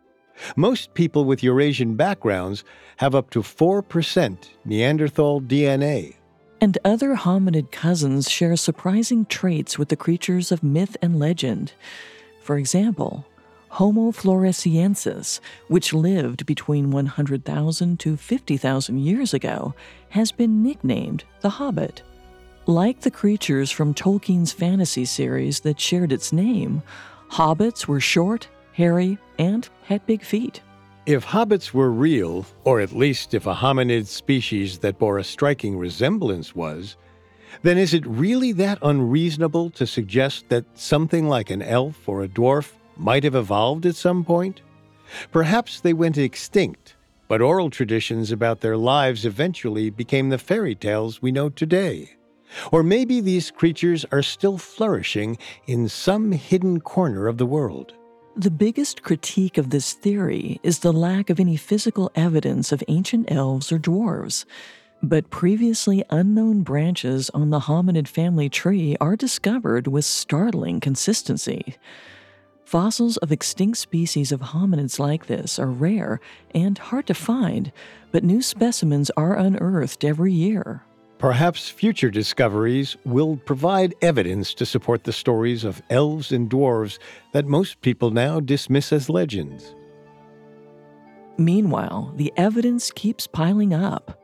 Most 0.57 0.93
people 0.93 1.23
with 1.23 1.43
Eurasian 1.43 1.95
backgrounds 1.95 2.65
have 2.97 3.15
up 3.15 3.29
to 3.29 3.39
4% 3.41 4.49
Neanderthal 4.65 5.39
DNA. 5.39 6.15
And 6.63 6.77
other 6.85 7.15
hominid 7.15 7.71
cousins 7.71 8.29
share 8.29 8.55
surprising 8.55 9.25
traits 9.25 9.79
with 9.79 9.89
the 9.89 9.95
creatures 9.95 10.51
of 10.51 10.61
myth 10.61 10.95
and 11.01 11.17
legend. 11.17 11.73
For 12.39 12.55
example, 12.55 13.25
Homo 13.69 14.11
floresiensis, 14.11 15.39
which 15.69 15.91
lived 15.91 16.45
between 16.45 16.91
100,000 16.91 17.99
to 18.01 18.15
50,000 18.15 18.99
years 18.99 19.33
ago, 19.33 19.73
has 20.09 20.31
been 20.31 20.61
nicknamed 20.61 21.23
the 21.39 21.49
Hobbit. 21.49 22.03
Like 22.67 23.01
the 23.01 23.09
creatures 23.09 23.71
from 23.71 23.95
Tolkien's 23.95 24.51
fantasy 24.51 25.05
series 25.05 25.61
that 25.61 25.79
shared 25.79 26.11
its 26.11 26.31
name, 26.31 26.83
hobbits 27.31 27.87
were 27.87 27.99
short, 27.99 28.47
hairy, 28.73 29.17
and 29.39 29.67
had 29.85 30.05
big 30.05 30.21
feet. 30.21 30.61
If 31.07 31.25
hobbits 31.25 31.73
were 31.73 31.89
real, 31.89 32.45
or 32.63 32.79
at 32.79 32.93
least 32.93 33.33
if 33.33 33.47
a 33.47 33.55
hominid 33.55 34.05
species 34.05 34.77
that 34.79 34.99
bore 34.99 35.17
a 35.17 35.23
striking 35.23 35.75
resemblance 35.79 36.55
was, 36.55 36.95
then 37.63 37.79
is 37.79 37.95
it 37.95 38.05
really 38.05 38.51
that 38.51 38.77
unreasonable 38.83 39.71
to 39.71 39.87
suggest 39.87 40.49
that 40.49 40.63
something 40.75 41.27
like 41.27 41.49
an 41.49 41.63
elf 41.63 42.07
or 42.07 42.21
a 42.21 42.27
dwarf 42.27 42.73
might 42.97 43.23
have 43.23 43.33
evolved 43.33 43.87
at 43.87 43.95
some 43.95 44.23
point? 44.23 44.61
Perhaps 45.31 45.79
they 45.79 45.91
went 45.91 46.19
extinct, 46.19 46.95
but 47.27 47.41
oral 47.41 47.71
traditions 47.71 48.31
about 48.31 48.61
their 48.61 48.77
lives 48.77 49.25
eventually 49.25 49.89
became 49.89 50.29
the 50.29 50.37
fairy 50.37 50.75
tales 50.75 51.19
we 51.19 51.31
know 51.31 51.49
today. 51.49 52.11
Or 52.71 52.83
maybe 52.83 53.21
these 53.21 53.49
creatures 53.49 54.05
are 54.11 54.21
still 54.21 54.59
flourishing 54.59 55.39
in 55.65 55.89
some 55.89 56.31
hidden 56.31 56.79
corner 56.79 57.27
of 57.27 57.39
the 57.39 57.45
world. 57.47 57.93
The 58.37 58.49
biggest 58.49 59.03
critique 59.03 59.57
of 59.57 59.71
this 59.71 59.91
theory 59.91 60.61
is 60.63 60.79
the 60.79 60.93
lack 60.93 61.29
of 61.29 61.37
any 61.37 61.57
physical 61.57 62.09
evidence 62.15 62.71
of 62.71 62.81
ancient 62.87 63.29
elves 63.29 63.73
or 63.73 63.77
dwarves. 63.77 64.45
But 65.03 65.29
previously 65.29 66.05
unknown 66.09 66.61
branches 66.61 67.29
on 67.31 67.49
the 67.49 67.59
hominid 67.59 68.07
family 68.07 68.47
tree 68.47 68.95
are 69.01 69.17
discovered 69.17 69.87
with 69.87 70.05
startling 70.05 70.79
consistency. 70.79 71.75
Fossils 72.63 73.17
of 73.17 73.33
extinct 73.33 73.79
species 73.79 74.31
of 74.31 74.39
hominids 74.39 74.97
like 74.97 75.25
this 75.25 75.59
are 75.59 75.67
rare 75.67 76.21
and 76.55 76.77
hard 76.77 77.07
to 77.07 77.13
find, 77.13 77.73
but 78.13 78.23
new 78.23 78.41
specimens 78.41 79.11
are 79.17 79.35
unearthed 79.35 80.05
every 80.05 80.31
year. 80.31 80.83
Perhaps 81.21 81.69
future 81.69 82.09
discoveries 82.09 82.97
will 83.05 83.37
provide 83.37 83.93
evidence 84.01 84.55
to 84.55 84.65
support 84.65 85.03
the 85.03 85.13
stories 85.13 85.63
of 85.63 85.79
elves 85.91 86.31
and 86.31 86.49
dwarves 86.49 86.97
that 87.31 87.45
most 87.45 87.79
people 87.81 88.09
now 88.09 88.39
dismiss 88.39 88.91
as 88.91 89.07
legends. 89.07 89.75
Meanwhile, 91.37 92.11
the 92.15 92.33
evidence 92.37 92.89
keeps 92.89 93.27
piling 93.27 93.71
up. 93.71 94.19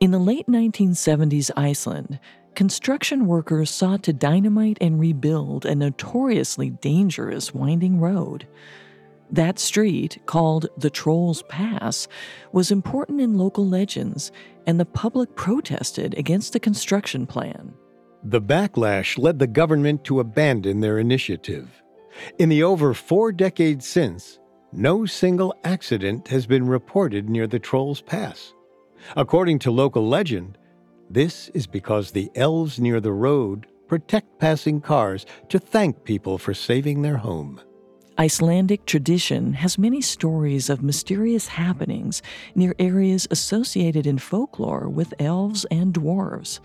In 0.00 0.12
the 0.12 0.18
late 0.18 0.46
1970s 0.46 1.50
Iceland, 1.58 2.18
construction 2.54 3.26
workers 3.26 3.70
sought 3.70 4.02
to 4.04 4.14
dynamite 4.14 4.78
and 4.80 4.98
rebuild 4.98 5.66
a 5.66 5.74
notoriously 5.74 6.70
dangerous 6.70 7.52
winding 7.52 8.00
road. 8.00 8.46
That 9.32 9.58
street, 9.58 10.18
called 10.26 10.66
the 10.76 10.90
Troll's 10.90 11.42
Pass, 11.44 12.08
was 12.52 12.72
important 12.72 13.20
in 13.20 13.38
local 13.38 13.66
legends, 13.66 14.32
and 14.66 14.80
the 14.80 14.84
public 14.84 15.36
protested 15.36 16.18
against 16.18 16.52
the 16.52 16.60
construction 16.60 17.26
plan. 17.26 17.72
The 18.24 18.40
backlash 18.40 19.18
led 19.18 19.38
the 19.38 19.46
government 19.46 20.04
to 20.04 20.20
abandon 20.20 20.80
their 20.80 20.98
initiative. 20.98 21.82
In 22.38 22.48
the 22.48 22.64
over 22.64 22.92
four 22.92 23.30
decades 23.30 23.86
since, 23.86 24.40
no 24.72 25.06
single 25.06 25.54
accident 25.64 26.28
has 26.28 26.46
been 26.46 26.66
reported 26.66 27.30
near 27.30 27.46
the 27.46 27.58
Troll's 27.58 28.00
Pass. 28.00 28.52
According 29.16 29.60
to 29.60 29.70
local 29.70 30.06
legend, 30.06 30.58
this 31.08 31.48
is 31.50 31.66
because 31.66 32.10
the 32.10 32.30
elves 32.34 32.78
near 32.78 33.00
the 33.00 33.12
road 33.12 33.66
protect 33.88 34.38
passing 34.38 34.80
cars 34.80 35.24
to 35.48 35.58
thank 35.58 36.04
people 36.04 36.36
for 36.36 36.54
saving 36.54 37.02
their 37.02 37.16
home. 37.16 37.60
Icelandic 38.18 38.84
tradition 38.84 39.54
has 39.54 39.78
many 39.78 40.00
stories 40.00 40.68
of 40.68 40.82
mysterious 40.82 41.48
happenings 41.48 42.22
near 42.54 42.74
areas 42.78 43.26
associated 43.30 44.06
in 44.06 44.18
folklore 44.18 44.88
with 44.88 45.14
elves 45.18 45.64
and 45.70 45.94
dwarves. 45.94 46.60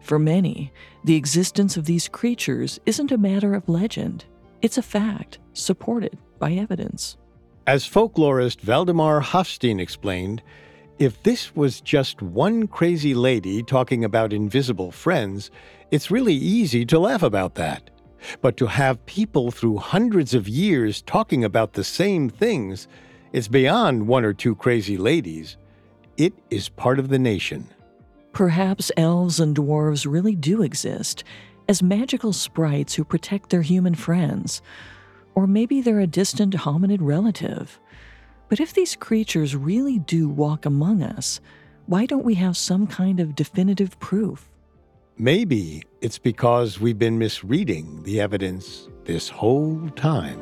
For 0.00 0.18
many, 0.18 0.72
the 1.04 1.16
existence 1.16 1.76
of 1.76 1.86
these 1.86 2.08
creatures 2.08 2.78
isn't 2.86 3.12
a 3.12 3.18
matter 3.18 3.54
of 3.54 3.68
legend, 3.68 4.24
it's 4.62 4.78
a 4.78 4.82
fact 4.82 5.38
supported 5.52 6.18
by 6.38 6.52
evidence. 6.52 7.16
As 7.66 7.88
folklorist 7.88 8.60
Valdimar 8.60 9.22
Hafstein 9.22 9.80
explained, 9.80 10.42
if 10.98 11.22
this 11.22 11.56
was 11.56 11.80
just 11.80 12.22
one 12.22 12.66
crazy 12.66 13.14
lady 13.14 13.62
talking 13.62 14.04
about 14.04 14.32
invisible 14.32 14.90
friends, 14.90 15.50
it's 15.90 16.10
really 16.10 16.34
easy 16.34 16.86
to 16.86 16.98
laugh 16.98 17.22
about 17.22 17.56
that. 17.56 17.90
But 18.40 18.56
to 18.58 18.66
have 18.66 19.04
people 19.06 19.50
through 19.50 19.78
hundreds 19.78 20.34
of 20.34 20.48
years 20.48 21.02
talking 21.02 21.44
about 21.44 21.72
the 21.72 21.84
same 21.84 22.28
things, 22.28 22.88
it's 23.32 23.48
beyond 23.48 24.06
one 24.06 24.24
or 24.24 24.32
two 24.32 24.54
crazy 24.54 24.96
ladies. 24.96 25.56
It 26.16 26.34
is 26.50 26.68
part 26.68 26.98
of 26.98 27.08
the 27.08 27.18
nation. 27.18 27.68
Perhaps 28.32 28.92
elves 28.96 29.40
and 29.40 29.56
dwarves 29.56 30.10
really 30.10 30.34
do 30.34 30.62
exist 30.62 31.24
as 31.68 31.82
magical 31.82 32.32
sprites 32.32 32.94
who 32.94 33.04
protect 33.04 33.50
their 33.50 33.62
human 33.62 33.94
friends. 33.94 34.60
Or 35.34 35.46
maybe 35.46 35.80
they're 35.80 36.00
a 36.00 36.06
distant 36.06 36.54
hominid 36.54 36.98
relative. 37.00 37.80
But 38.48 38.60
if 38.60 38.72
these 38.72 38.94
creatures 38.94 39.56
really 39.56 39.98
do 39.98 40.28
walk 40.28 40.66
among 40.66 41.02
us, 41.02 41.40
why 41.86 42.06
don't 42.06 42.24
we 42.24 42.34
have 42.34 42.56
some 42.56 42.86
kind 42.86 43.20
of 43.20 43.34
definitive 43.34 43.98
proof? 43.98 44.48
Maybe 45.18 45.84
it's 46.00 46.18
because 46.18 46.80
we've 46.80 46.98
been 46.98 47.18
misreading 47.18 48.02
the 48.02 48.20
evidence 48.20 48.88
this 49.04 49.28
whole 49.28 49.88
time. 49.90 50.40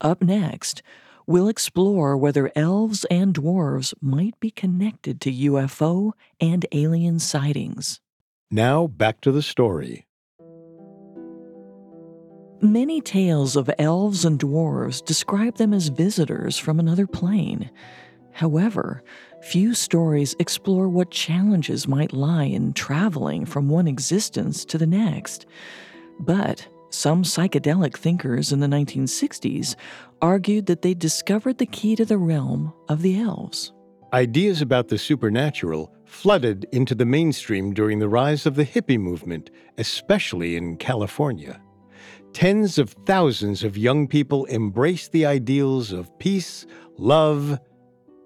Up 0.00 0.22
next, 0.22 0.82
we'll 1.26 1.48
explore 1.48 2.16
whether 2.16 2.50
elves 2.56 3.04
and 3.10 3.34
dwarves 3.34 3.92
might 4.00 4.38
be 4.40 4.50
connected 4.50 5.20
to 5.20 5.30
UFO 5.30 6.12
and 6.40 6.64
alien 6.72 7.18
sightings. 7.18 8.00
Now, 8.50 8.86
back 8.86 9.20
to 9.22 9.32
the 9.32 9.42
story. 9.42 10.06
Many 12.62 13.02
tales 13.02 13.56
of 13.56 13.70
elves 13.78 14.24
and 14.24 14.40
dwarves 14.40 15.04
describe 15.04 15.56
them 15.56 15.74
as 15.74 15.88
visitors 15.88 16.56
from 16.56 16.80
another 16.80 17.06
plane. 17.06 17.70
However, 18.34 19.02
few 19.44 19.74
stories 19.74 20.34
explore 20.38 20.88
what 20.88 21.10
challenges 21.10 21.86
might 21.86 22.14
lie 22.14 22.44
in 22.44 22.72
traveling 22.72 23.44
from 23.44 23.68
one 23.68 23.86
existence 23.86 24.64
to 24.64 24.78
the 24.78 24.86
next. 24.86 25.44
But 26.18 26.66
some 26.88 27.22
psychedelic 27.22 27.96
thinkers 27.96 28.52
in 28.52 28.60
the 28.60 28.66
1960s 28.66 29.76
argued 30.22 30.66
that 30.66 30.82
they 30.82 30.94
discovered 30.94 31.58
the 31.58 31.66
key 31.66 31.94
to 31.96 32.04
the 32.04 32.16
realm 32.16 32.72
of 32.88 33.02
the 33.02 33.18
elves. 33.20 33.72
Ideas 34.14 34.62
about 34.62 34.88
the 34.88 34.96
supernatural 34.96 35.92
flooded 36.06 36.66
into 36.72 36.94
the 36.94 37.04
mainstream 37.04 37.74
during 37.74 37.98
the 37.98 38.08
rise 38.08 38.46
of 38.46 38.54
the 38.54 38.64
hippie 38.64 38.98
movement, 38.98 39.50
especially 39.76 40.56
in 40.56 40.76
California. 40.76 41.60
Tens 42.32 42.78
of 42.78 42.96
thousands 43.06 43.62
of 43.62 43.76
young 43.76 44.08
people 44.08 44.46
embraced 44.46 45.12
the 45.12 45.26
ideals 45.26 45.92
of 45.92 46.16
peace, 46.18 46.66
love, 46.96 47.58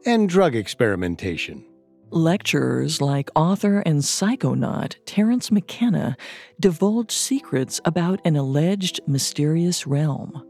and 0.09 0.27
drug 0.27 0.57
experimentation. 0.57 1.63
Lecturers 2.09 3.03
like 3.03 3.29
author 3.37 3.81
and 3.81 4.01
psychonaut 4.01 4.97
Terence 5.05 5.51
McKenna 5.51 6.17
divulged 6.59 7.13
secrets 7.13 7.79
about 7.85 8.19
an 8.25 8.35
alleged 8.35 9.01
mysterious 9.07 9.87
realm. 9.87 10.43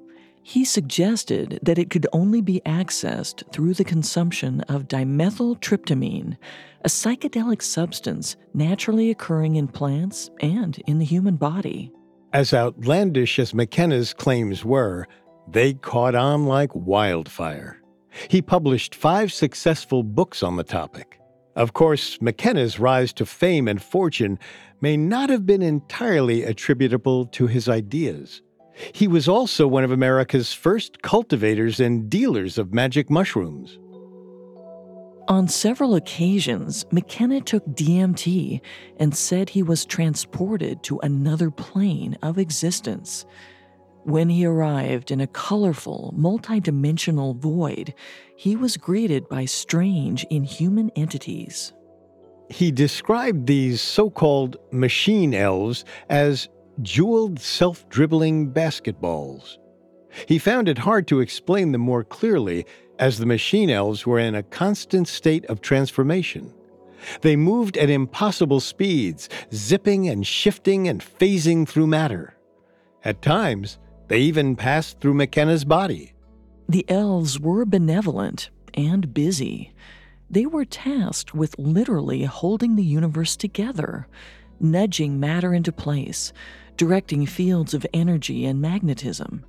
He 0.44 0.64
suggested 0.64 1.58
that 1.62 1.76
it 1.76 1.90
could 1.90 2.06
only 2.12 2.40
be 2.40 2.62
accessed 2.64 3.52
through 3.52 3.74
the 3.74 3.82
consumption 3.82 4.60
of 4.68 4.86
dimethyltryptamine, 4.86 6.36
a 6.84 6.88
psychedelic 6.88 7.60
substance 7.60 8.36
naturally 8.54 9.10
occurring 9.10 9.56
in 9.56 9.66
plants 9.66 10.30
and 10.38 10.78
in 10.86 11.00
the 11.00 11.04
human 11.04 11.34
body. 11.34 11.90
As 12.32 12.54
outlandish 12.54 13.40
as 13.40 13.52
McKenna's 13.52 14.14
claims 14.14 14.64
were, 14.64 15.08
they 15.50 15.74
caught 15.74 16.14
on 16.14 16.46
like 16.46 16.70
wildfire. 16.76 17.82
He 18.28 18.42
published 18.42 18.94
five 18.94 19.32
successful 19.32 20.02
books 20.02 20.42
on 20.42 20.56
the 20.56 20.64
topic. 20.64 21.20
Of 21.54 21.72
course, 21.72 22.20
McKenna's 22.20 22.78
rise 22.78 23.12
to 23.14 23.26
fame 23.26 23.68
and 23.68 23.82
fortune 23.82 24.38
may 24.80 24.96
not 24.96 25.30
have 25.30 25.44
been 25.44 25.62
entirely 25.62 26.44
attributable 26.44 27.26
to 27.26 27.46
his 27.46 27.68
ideas. 27.68 28.42
He 28.92 29.08
was 29.08 29.28
also 29.28 29.66
one 29.66 29.82
of 29.82 29.90
America's 29.90 30.52
first 30.52 31.02
cultivators 31.02 31.80
and 31.80 32.08
dealers 32.08 32.58
of 32.58 32.72
magic 32.72 33.10
mushrooms. 33.10 33.78
On 35.26 35.46
several 35.46 35.94
occasions, 35.94 36.86
McKenna 36.90 37.40
took 37.40 37.66
DMT 37.66 38.60
and 38.98 39.14
said 39.14 39.50
he 39.50 39.62
was 39.62 39.84
transported 39.84 40.82
to 40.84 40.98
another 41.00 41.50
plane 41.50 42.16
of 42.22 42.38
existence. 42.38 43.26
When 44.08 44.30
he 44.30 44.46
arrived 44.46 45.10
in 45.10 45.20
a 45.20 45.26
colorful, 45.26 46.14
multidimensional 46.16 47.36
void, 47.36 47.92
he 48.36 48.56
was 48.56 48.78
greeted 48.78 49.28
by 49.28 49.44
strange, 49.44 50.24
inhuman 50.30 50.90
entities. 50.96 51.74
He 52.48 52.70
described 52.70 53.46
these 53.46 53.82
so 53.82 54.08
called 54.08 54.56
machine 54.72 55.34
elves 55.34 55.84
as 56.08 56.48
jeweled, 56.80 57.38
self 57.38 57.86
dribbling 57.90 58.50
basketballs. 58.50 59.58
He 60.24 60.38
found 60.38 60.70
it 60.70 60.78
hard 60.78 61.06
to 61.08 61.20
explain 61.20 61.72
them 61.72 61.82
more 61.82 62.02
clearly, 62.02 62.64
as 62.98 63.18
the 63.18 63.26
machine 63.26 63.68
elves 63.68 64.06
were 64.06 64.18
in 64.18 64.34
a 64.34 64.42
constant 64.42 65.06
state 65.06 65.44
of 65.50 65.60
transformation. 65.60 66.54
They 67.20 67.36
moved 67.36 67.76
at 67.76 67.90
impossible 67.90 68.60
speeds, 68.60 69.28
zipping 69.52 70.08
and 70.08 70.26
shifting 70.26 70.88
and 70.88 71.02
phasing 71.02 71.68
through 71.68 71.88
matter. 71.88 72.38
At 73.04 73.20
times, 73.20 73.78
they 74.08 74.20
even 74.20 74.56
passed 74.56 75.00
through 75.00 75.14
McKenna's 75.14 75.64
body. 75.64 76.14
The 76.68 76.84
elves 76.88 77.38
were 77.38 77.64
benevolent 77.64 78.50
and 78.74 79.14
busy. 79.14 79.72
They 80.30 80.46
were 80.46 80.64
tasked 80.64 81.34
with 81.34 81.58
literally 81.58 82.24
holding 82.24 82.76
the 82.76 82.84
universe 82.84 83.36
together, 83.36 84.06
nudging 84.60 85.18
matter 85.18 85.54
into 85.54 85.72
place, 85.72 86.32
directing 86.76 87.26
fields 87.26 87.74
of 87.74 87.86
energy 87.94 88.44
and 88.44 88.60
magnetism. 88.60 89.44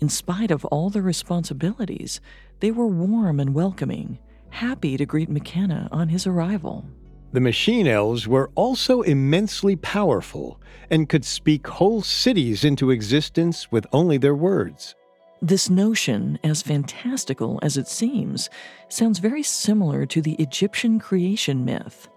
In 0.00 0.08
spite 0.08 0.50
of 0.50 0.64
all 0.66 0.90
their 0.90 1.02
responsibilities, 1.02 2.20
they 2.60 2.70
were 2.70 2.86
warm 2.86 3.40
and 3.40 3.54
welcoming, 3.54 4.18
happy 4.50 4.96
to 4.96 5.06
greet 5.06 5.30
McKenna 5.30 5.88
on 5.92 6.08
his 6.08 6.26
arrival. 6.26 6.86
The 7.32 7.40
machine 7.40 7.86
elves 7.86 8.26
were 8.26 8.50
also 8.56 9.02
immensely 9.02 9.76
powerful 9.76 10.60
and 10.90 11.08
could 11.08 11.24
speak 11.24 11.66
whole 11.68 12.02
cities 12.02 12.64
into 12.64 12.90
existence 12.90 13.70
with 13.70 13.86
only 13.92 14.18
their 14.18 14.34
words. 14.34 14.96
This 15.40 15.70
notion, 15.70 16.40
as 16.42 16.60
fantastical 16.60 17.60
as 17.62 17.76
it 17.76 17.86
seems, 17.86 18.50
sounds 18.88 19.20
very 19.20 19.44
similar 19.44 20.06
to 20.06 20.20
the 20.20 20.34
Egyptian 20.34 20.98
creation 20.98 21.64
myth. 21.64 22.08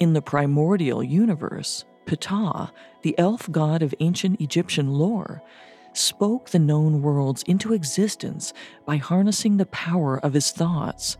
In 0.00 0.12
the 0.12 0.20
primordial 0.20 1.04
universe, 1.04 1.84
Ptah, 2.06 2.70
the 3.02 3.16
elf 3.18 3.48
god 3.52 3.80
of 3.80 3.94
ancient 4.00 4.40
Egyptian 4.40 4.90
lore, 4.90 5.40
spoke 5.92 6.50
the 6.50 6.58
known 6.58 7.00
worlds 7.00 7.44
into 7.44 7.74
existence 7.74 8.52
by 8.86 8.96
harnessing 8.96 9.56
the 9.56 9.66
power 9.66 10.18
of 10.18 10.34
his 10.34 10.50
thoughts 10.50 11.16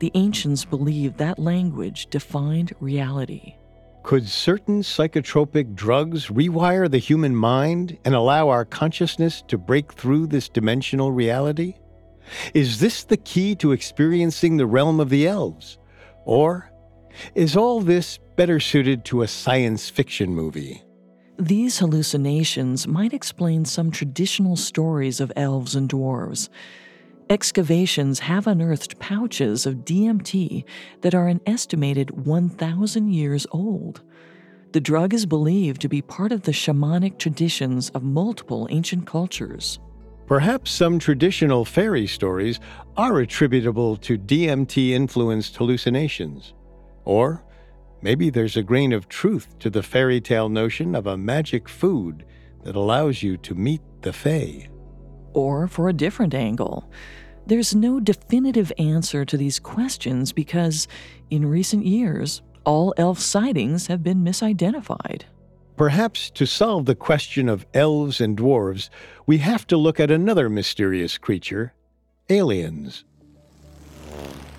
the 0.00 0.10
ancients 0.14 0.64
believed 0.64 1.18
that 1.18 1.38
language 1.38 2.08
defined 2.10 2.74
reality. 2.80 3.54
Could 4.02 4.26
certain 4.26 4.80
psychotropic 4.80 5.74
drugs 5.74 6.28
rewire 6.28 6.90
the 6.90 6.98
human 6.98 7.36
mind 7.36 7.98
and 8.04 8.14
allow 8.14 8.48
our 8.48 8.64
consciousness 8.64 9.42
to 9.48 9.58
break 9.58 9.92
through 9.92 10.26
this 10.26 10.48
dimensional 10.48 11.12
reality? 11.12 11.74
Is 12.54 12.80
this 12.80 13.04
the 13.04 13.18
key 13.18 13.54
to 13.56 13.72
experiencing 13.72 14.56
the 14.56 14.66
realm 14.66 15.00
of 15.00 15.10
the 15.10 15.28
elves? 15.28 15.78
Or 16.24 16.70
is 17.34 17.56
all 17.56 17.80
this 17.80 18.18
better 18.36 18.58
suited 18.58 19.04
to 19.06 19.22
a 19.22 19.28
science 19.28 19.90
fiction 19.90 20.34
movie? 20.34 20.82
These 21.38 21.78
hallucinations 21.78 22.86
might 22.86 23.12
explain 23.12 23.64
some 23.64 23.90
traditional 23.90 24.56
stories 24.56 25.20
of 25.20 25.32
elves 25.36 25.74
and 25.74 25.88
dwarves, 25.88 26.48
Excavations 27.30 28.18
have 28.18 28.48
unearthed 28.48 28.98
pouches 28.98 29.64
of 29.64 29.84
DMT 29.84 30.64
that 31.02 31.14
are 31.14 31.28
an 31.28 31.40
estimated 31.46 32.26
1,000 32.26 33.12
years 33.12 33.46
old. 33.52 34.02
The 34.72 34.80
drug 34.80 35.14
is 35.14 35.26
believed 35.26 35.80
to 35.82 35.88
be 35.88 36.02
part 36.02 36.32
of 36.32 36.42
the 36.42 36.50
shamanic 36.50 37.18
traditions 37.18 37.88
of 37.90 38.02
multiple 38.02 38.66
ancient 38.72 39.06
cultures. 39.06 39.78
Perhaps 40.26 40.72
some 40.72 40.98
traditional 40.98 41.64
fairy 41.64 42.08
stories 42.08 42.58
are 42.96 43.20
attributable 43.20 43.96
to 43.98 44.18
DMT 44.18 44.90
influenced 44.90 45.56
hallucinations. 45.56 46.52
Or 47.04 47.44
maybe 48.02 48.30
there's 48.30 48.56
a 48.56 48.64
grain 48.64 48.92
of 48.92 49.08
truth 49.08 49.56
to 49.60 49.70
the 49.70 49.84
fairy 49.84 50.20
tale 50.20 50.48
notion 50.48 50.96
of 50.96 51.06
a 51.06 51.16
magic 51.16 51.68
food 51.68 52.26
that 52.64 52.74
allows 52.74 53.22
you 53.22 53.36
to 53.36 53.54
meet 53.54 53.82
the 54.02 54.12
Fae. 54.12 54.68
Or 55.32 55.68
for 55.68 55.88
a 55.88 55.92
different 55.92 56.34
angle, 56.34 56.90
there's 57.50 57.74
no 57.74 57.98
definitive 57.98 58.72
answer 58.78 59.24
to 59.24 59.36
these 59.36 59.58
questions 59.58 60.32
because, 60.32 60.86
in 61.30 61.44
recent 61.44 61.84
years, 61.84 62.42
all 62.64 62.94
elf 62.96 63.18
sightings 63.18 63.88
have 63.88 64.04
been 64.04 64.22
misidentified. 64.22 65.22
Perhaps 65.76 66.30
to 66.30 66.46
solve 66.46 66.86
the 66.86 66.94
question 66.94 67.48
of 67.48 67.66
elves 67.74 68.20
and 68.20 68.38
dwarves, 68.38 68.88
we 69.26 69.38
have 69.38 69.66
to 69.66 69.76
look 69.76 69.98
at 69.98 70.12
another 70.12 70.48
mysterious 70.48 71.18
creature 71.18 71.74
aliens. 72.28 73.04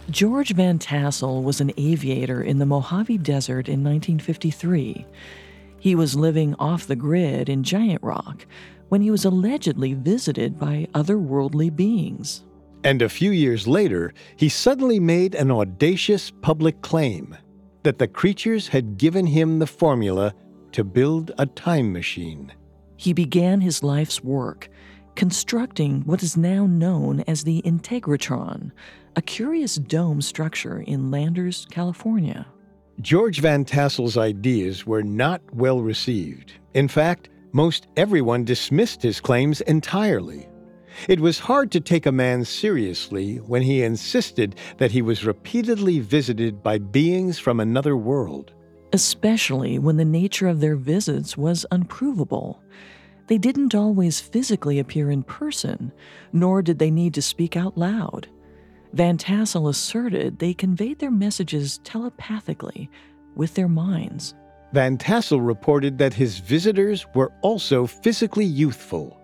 George 0.09 0.53
Van 0.53 0.77
Tassel 0.77 1.43
was 1.43 1.61
an 1.61 1.71
aviator 1.77 2.43
in 2.43 2.59
the 2.59 2.65
Mojave 2.65 3.19
Desert 3.19 3.69
in 3.69 3.85
1953. 3.85 5.05
He 5.79 5.95
was 5.95 6.17
living 6.17 6.55
off 6.59 6.87
the 6.87 6.97
grid 6.97 7.47
in 7.47 7.63
Giant 7.63 8.03
Rock 8.03 8.45
when 8.89 8.99
he 8.99 9.09
was 9.09 9.23
allegedly 9.23 9.93
visited 9.93 10.59
by 10.59 10.89
otherworldly 10.93 11.73
beings. 11.73 12.43
And 12.83 13.01
a 13.01 13.09
few 13.09 13.31
years 13.31 13.67
later, 13.67 14.13
he 14.35 14.49
suddenly 14.49 14.99
made 14.99 15.35
an 15.35 15.51
audacious 15.51 16.31
public 16.41 16.81
claim 16.81 17.37
that 17.83 17.99
the 17.99 18.07
creatures 18.07 18.67
had 18.67 18.97
given 18.97 19.25
him 19.25 19.59
the 19.59 19.67
formula 19.67 20.33
to 20.71 20.83
build 20.83 21.31
a 21.37 21.45
time 21.45 21.91
machine. 21.91 22.51
He 22.97 23.13
began 23.13 23.61
his 23.61 23.83
life's 23.83 24.23
work 24.23 24.69
constructing 25.15 26.01
what 26.01 26.23
is 26.23 26.37
now 26.37 26.65
known 26.65 27.21
as 27.27 27.43
the 27.43 27.61
Integratron, 27.63 28.71
a 29.15 29.21
curious 29.21 29.75
dome 29.75 30.21
structure 30.21 30.79
in 30.87 31.11
Landers, 31.11 31.67
California. 31.69 32.47
George 33.01 33.39
Van 33.39 33.65
Tassel's 33.65 34.17
ideas 34.17 34.85
were 34.85 35.03
not 35.03 35.41
well 35.53 35.81
received. 35.81 36.53
In 36.73 36.87
fact, 36.87 37.29
most 37.51 37.87
everyone 37.97 38.45
dismissed 38.45 39.01
his 39.01 39.19
claims 39.19 39.61
entirely. 39.61 40.47
It 41.07 41.19
was 41.19 41.39
hard 41.39 41.71
to 41.71 41.79
take 41.79 42.05
a 42.05 42.11
man 42.11 42.45
seriously 42.45 43.37
when 43.37 43.61
he 43.61 43.83
insisted 43.83 44.55
that 44.77 44.91
he 44.91 45.01
was 45.01 45.25
repeatedly 45.25 45.99
visited 45.99 46.61
by 46.61 46.77
beings 46.77 47.39
from 47.39 47.59
another 47.59 47.95
world. 47.95 48.53
Especially 48.93 49.79
when 49.79 49.97
the 49.97 50.05
nature 50.05 50.47
of 50.47 50.59
their 50.59 50.75
visits 50.75 51.37
was 51.37 51.65
unprovable. 51.71 52.61
They 53.27 53.37
didn't 53.37 53.73
always 53.73 54.19
physically 54.19 54.79
appear 54.79 55.09
in 55.09 55.23
person, 55.23 55.93
nor 56.33 56.61
did 56.61 56.79
they 56.79 56.91
need 56.91 57.13
to 57.13 57.21
speak 57.21 57.55
out 57.55 57.77
loud. 57.77 58.27
Van 58.93 59.17
Tassel 59.17 59.69
asserted 59.69 60.39
they 60.39 60.53
conveyed 60.53 60.99
their 60.99 61.11
messages 61.11 61.79
telepathically 61.85 62.89
with 63.35 63.53
their 63.53 63.69
minds. 63.69 64.35
Van 64.73 64.97
Tassel 64.97 65.39
reported 65.39 65.97
that 65.97 66.13
his 66.13 66.39
visitors 66.39 67.05
were 67.15 67.31
also 67.41 67.85
physically 67.85 68.45
youthful 68.45 69.20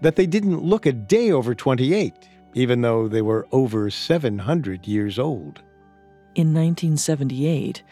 that 0.00 0.16
they 0.16 0.26
didn't 0.26 0.62
look 0.62 0.86
a 0.86 0.92
day 0.92 1.30
over 1.30 1.54
28, 1.54 2.28
even 2.54 2.80
though 2.80 3.08
they 3.08 3.22
were 3.22 3.46
over 3.52 3.90
700 3.90 4.86
years 4.86 5.18
old. 5.18 5.60
In 6.34 6.52
1978, 6.52 7.82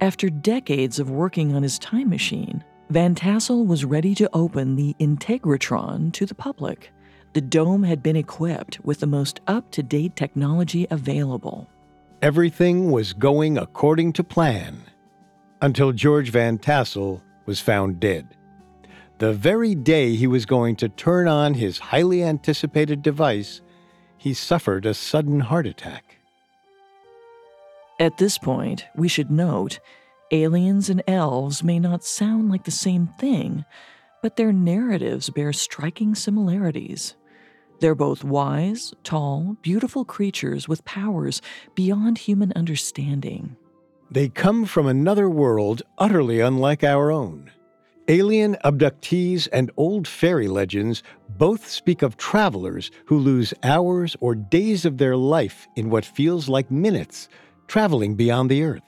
after 0.00 0.28
decades 0.28 0.98
of 0.98 1.10
working 1.10 1.54
on 1.54 1.62
his 1.62 1.78
time 1.78 2.10
machine, 2.10 2.62
Van 2.90 3.14
Tassel 3.14 3.66
was 3.66 3.84
ready 3.84 4.14
to 4.14 4.30
open 4.32 4.76
the 4.76 4.94
Integratron 5.00 6.12
to 6.12 6.26
the 6.26 6.34
public. 6.34 6.92
The 7.32 7.40
dome 7.40 7.82
had 7.82 8.02
been 8.02 8.16
equipped 8.16 8.78
with 8.84 9.00
the 9.00 9.06
most 9.06 9.40
up 9.46 9.70
to 9.72 9.82
date 9.82 10.14
technology 10.14 10.86
available. 10.90 11.68
Everything 12.22 12.90
was 12.90 13.12
going 13.12 13.58
according 13.58 14.12
to 14.14 14.24
plan 14.24 14.82
until 15.60 15.92
George 15.92 16.30
Van 16.30 16.58
Tassel 16.58 17.22
was 17.46 17.60
found 17.60 18.00
dead. 18.00 18.36
The 19.18 19.32
very 19.32 19.74
day 19.74 20.14
he 20.14 20.26
was 20.26 20.44
going 20.44 20.76
to 20.76 20.90
turn 20.90 21.26
on 21.26 21.54
his 21.54 21.78
highly 21.78 22.22
anticipated 22.22 23.02
device, 23.02 23.62
he 24.18 24.34
suffered 24.34 24.84
a 24.84 24.92
sudden 24.92 25.40
heart 25.40 25.66
attack. 25.66 26.18
At 27.98 28.18
this 28.18 28.36
point, 28.36 28.84
we 28.94 29.08
should 29.08 29.30
note 29.30 29.78
aliens 30.30 30.90
and 30.90 31.02
elves 31.06 31.62
may 31.62 31.78
not 31.78 32.04
sound 32.04 32.50
like 32.50 32.64
the 32.64 32.70
same 32.70 33.06
thing, 33.18 33.64
but 34.22 34.36
their 34.36 34.52
narratives 34.52 35.30
bear 35.30 35.52
striking 35.52 36.14
similarities. 36.14 37.14
They're 37.80 37.94
both 37.94 38.22
wise, 38.22 38.92
tall, 39.02 39.56
beautiful 39.62 40.04
creatures 40.04 40.68
with 40.68 40.84
powers 40.84 41.40
beyond 41.74 42.18
human 42.18 42.52
understanding. 42.54 43.56
They 44.10 44.28
come 44.28 44.66
from 44.66 44.86
another 44.86 45.30
world 45.30 45.82
utterly 45.96 46.40
unlike 46.40 46.84
our 46.84 47.10
own. 47.10 47.50
Alien 48.08 48.56
abductees 48.64 49.48
and 49.52 49.72
old 49.76 50.06
fairy 50.06 50.46
legends 50.46 51.02
both 51.38 51.68
speak 51.68 52.02
of 52.02 52.16
travelers 52.16 52.92
who 53.06 53.18
lose 53.18 53.52
hours 53.64 54.16
or 54.20 54.36
days 54.36 54.84
of 54.84 54.98
their 54.98 55.16
life 55.16 55.66
in 55.74 55.90
what 55.90 56.04
feels 56.04 56.48
like 56.48 56.70
minutes, 56.70 57.28
traveling 57.66 58.14
beyond 58.14 58.48
the 58.48 58.62
Earth. 58.62 58.82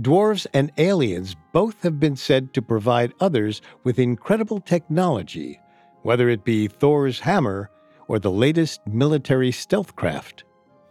Dwarves 0.00 0.48
and 0.52 0.72
aliens 0.78 1.36
both 1.52 1.80
have 1.84 2.00
been 2.00 2.16
said 2.16 2.52
to 2.54 2.60
provide 2.60 3.14
others 3.20 3.62
with 3.84 4.00
incredible 4.00 4.60
technology, 4.60 5.60
whether 6.02 6.28
it 6.28 6.44
be 6.44 6.66
Thor's 6.66 7.20
hammer 7.20 7.70
or 8.08 8.18
the 8.18 8.32
latest 8.32 8.80
military 8.84 9.52
stealth 9.52 9.94
craft. 9.94 10.42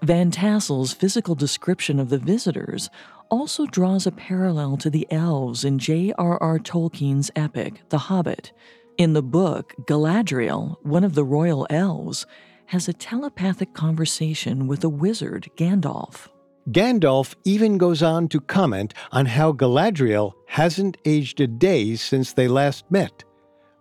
Van 0.02 0.32
Tassel's 0.32 0.94
physical 0.94 1.36
description 1.36 2.00
of 2.00 2.10
the 2.10 2.18
visitors 2.18 2.90
also 3.30 3.66
draws 3.66 4.06
a 4.06 4.12
parallel 4.12 4.78
to 4.78 4.90
the 4.90 5.08
elves 5.12 5.64
in 5.64 5.80
J.R.R. 5.80 6.60
Tolkien's 6.60 7.32
epic, 7.36 7.82
The 7.90 7.98
Hobbit. 7.98 8.52
In 8.98 9.14
the 9.14 9.24
book, 9.24 9.74
Galadriel, 9.82 10.78
one 10.84 11.04
of 11.04 11.16
the 11.16 11.24
royal 11.24 11.68
elves, 11.70 12.26
has 12.68 12.88
a 12.88 12.94
telepathic 12.94 13.74
conversation 13.74 14.68
with 14.68 14.84
a 14.84 14.90
wizard, 14.90 15.50
Gandalf. 15.58 16.30
Gandalf 16.72 17.36
even 17.44 17.78
goes 17.78 18.02
on 18.02 18.28
to 18.30 18.40
comment 18.40 18.94
on 19.12 19.28
how 19.28 19.52
Galadriel 19.52 20.34
hasn't 20.48 20.98
aged 21.06 21.40
a 21.40 21.48
day 21.48 21.96
since 21.96 22.34
they 22.34 22.48
last 22.48 22.90
met, 22.90 23.24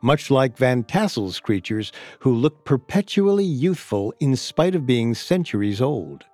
much 0.03 0.31
like 0.31 0.59
Van 0.59 0.85
Tassel's 0.85 1.41
creatures 1.41 1.93
who 2.19 2.35
look 2.35 2.65
perpetually 2.65 3.45
youthful 3.45 4.13
in 4.21 4.37
spite 4.37 4.75
of 4.75 4.85
being 4.85 5.15
centuries 5.15 5.81
old. 5.81 6.25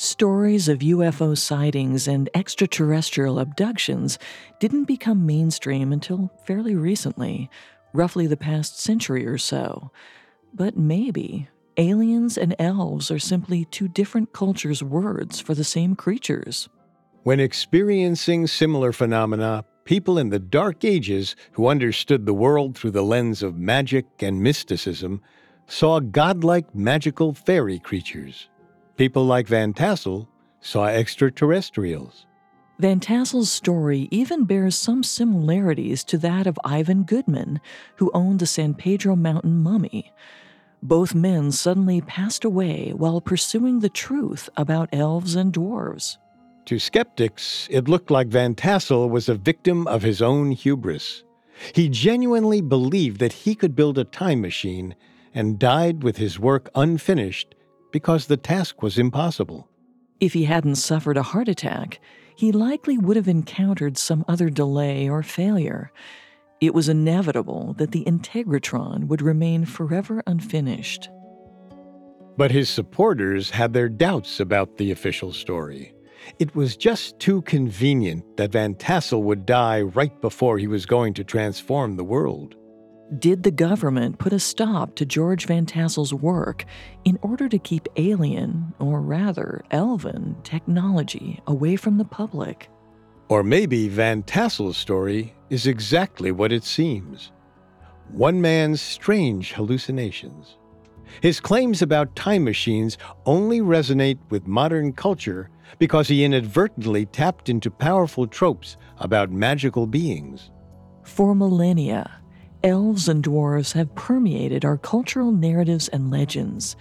Stories 0.00 0.68
of 0.68 0.78
UFO 0.78 1.36
sightings 1.36 2.06
and 2.06 2.30
extraterrestrial 2.32 3.40
abductions 3.40 4.16
didn't 4.60 4.84
become 4.84 5.26
mainstream 5.26 5.92
until 5.92 6.30
fairly 6.44 6.76
recently, 6.76 7.50
roughly 7.92 8.28
the 8.28 8.36
past 8.36 8.78
century 8.78 9.26
or 9.26 9.38
so. 9.38 9.90
But 10.54 10.76
maybe 10.76 11.48
aliens 11.76 12.38
and 12.38 12.54
elves 12.60 13.10
are 13.10 13.18
simply 13.18 13.64
two 13.64 13.88
different 13.88 14.32
cultures' 14.32 14.84
words 14.84 15.40
for 15.40 15.56
the 15.56 15.64
same 15.64 15.96
creatures. 15.96 16.68
When 17.24 17.40
experiencing 17.40 18.46
similar 18.46 18.92
phenomena, 18.92 19.64
people 19.84 20.16
in 20.16 20.28
the 20.28 20.38
Dark 20.38 20.84
Ages 20.84 21.34
who 21.50 21.66
understood 21.66 22.24
the 22.24 22.32
world 22.32 22.78
through 22.78 22.92
the 22.92 23.02
lens 23.02 23.42
of 23.42 23.58
magic 23.58 24.06
and 24.20 24.40
mysticism 24.40 25.22
saw 25.66 25.98
godlike 25.98 26.72
magical 26.72 27.34
fairy 27.34 27.80
creatures. 27.80 28.48
People 28.98 29.24
like 29.24 29.46
Van 29.46 29.72
Tassel 29.72 30.28
saw 30.60 30.86
extraterrestrials. 30.86 32.26
Van 32.80 32.98
Tassel's 32.98 33.48
story 33.48 34.08
even 34.10 34.42
bears 34.42 34.74
some 34.74 35.04
similarities 35.04 36.02
to 36.02 36.18
that 36.18 36.48
of 36.48 36.58
Ivan 36.64 37.04
Goodman, 37.04 37.60
who 37.98 38.10
owned 38.12 38.40
the 38.40 38.46
San 38.46 38.74
Pedro 38.74 39.14
Mountain 39.14 39.62
mummy. 39.62 40.12
Both 40.82 41.14
men 41.14 41.52
suddenly 41.52 42.00
passed 42.00 42.44
away 42.44 42.92
while 42.92 43.20
pursuing 43.20 43.78
the 43.78 43.88
truth 43.88 44.50
about 44.56 44.88
elves 44.92 45.36
and 45.36 45.52
dwarves. 45.52 46.16
To 46.64 46.80
skeptics, 46.80 47.68
it 47.70 47.86
looked 47.86 48.10
like 48.10 48.26
Van 48.26 48.56
Tassel 48.56 49.08
was 49.08 49.28
a 49.28 49.36
victim 49.36 49.86
of 49.86 50.02
his 50.02 50.20
own 50.20 50.50
hubris. 50.50 51.22
He 51.72 51.88
genuinely 51.88 52.60
believed 52.60 53.20
that 53.20 53.32
he 53.32 53.54
could 53.54 53.76
build 53.76 53.96
a 53.96 54.02
time 54.02 54.40
machine 54.40 54.96
and 55.32 55.56
died 55.56 56.02
with 56.02 56.16
his 56.16 56.40
work 56.40 56.68
unfinished 56.74 57.54
because 57.90 58.26
the 58.26 58.36
task 58.36 58.82
was 58.82 58.98
impossible. 58.98 59.68
If 60.20 60.32
he 60.32 60.44
hadn't 60.44 60.76
suffered 60.76 61.16
a 61.16 61.22
heart 61.22 61.48
attack, 61.48 62.00
he 62.36 62.52
likely 62.52 62.98
would 62.98 63.16
have 63.16 63.28
encountered 63.28 63.98
some 63.98 64.24
other 64.28 64.50
delay 64.50 65.08
or 65.08 65.22
failure. 65.22 65.92
It 66.60 66.74
was 66.74 66.88
inevitable 66.88 67.74
that 67.78 67.92
the 67.92 68.04
Integratron 68.04 69.06
would 69.06 69.22
remain 69.22 69.64
forever 69.64 70.22
unfinished. 70.26 71.08
But 72.36 72.50
his 72.50 72.68
supporters 72.68 73.50
had 73.50 73.72
their 73.72 73.88
doubts 73.88 74.40
about 74.40 74.76
the 74.76 74.90
official 74.90 75.32
story. 75.32 75.94
It 76.38 76.54
was 76.54 76.76
just 76.76 77.18
too 77.18 77.42
convenient 77.42 78.36
that 78.36 78.52
Van 78.52 78.74
Tassel 78.74 79.22
would 79.22 79.46
die 79.46 79.82
right 79.82 80.20
before 80.20 80.58
he 80.58 80.66
was 80.66 80.86
going 80.86 81.14
to 81.14 81.24
transform 81.24 81.96
the 81.96 82.04
world. 82.04 82.56
Did 83.16 83.42
the 83.42 83.50
government 83.50 84.18
put 84.18 84.34
a 84.34 84.38
stop 84.38 84.94
to 84.96 85.06
George 85.06 85.46
Van 85.46 85.64
Tassel's 85.64 86.12
work 86.12 86.66
in 87.06 87.18
order 87.22 87.48
to 87.48 87.58
keep 87.58 87.88
alien, 87.96 88.74
or 88.78 89.00
rather 89.00 89.64
elven, 89.70 90.36
technology 90.44 91.40
away 91.46 91.76
from 91.76 91.96
the 91.96 92.04
public? 92.04 92.68
Or 93.30 93.42
maybe 93.42 93.88
Van 93.88 94.22
Tassel's 94.24 94.76
story 94.76 95.34
is 95.48 95.66
exactly 95.66 96.32
what 96.32 96.52
it 96.52 96.64
seems 96.64 97.32
one 98.10 98.40
man's 98.42 98.82
strange 98.82 99.52
hallucinations. 99.52 100.56
His 101.22 101.40
claims 101.40 101.80
about 101.80 102.14
time 102.14 102.44
machines 102.44 102.98
only 103.24 103.60
resonate 103.60 104.18
with 104.28 104.46
modern 104.46 104.92
culture 104.92 105.48
because 105.78 106.08
he 106.08 106.24
inadvertently 106.24 107.06
tapped 107.06 107.48
into 107.48 107.70
powerful 107.70 108.26
tropes 108.26 108.76
about 108.98 109.30
magical 109.30 109.86
beings. 109.86 110.50
For 111.04 111.34
millennia, 111.34 112.17
elves 112.62 113.08
and 113.08 113.24
dwarves 113.24 113.72
have 113.72 113.94
permeated 113.94 114.64
our 114.64 114.76
cultural 114.76 115.32
narratives 115.32 115.88
and 115.88 116.10
legends. 116.10 116.76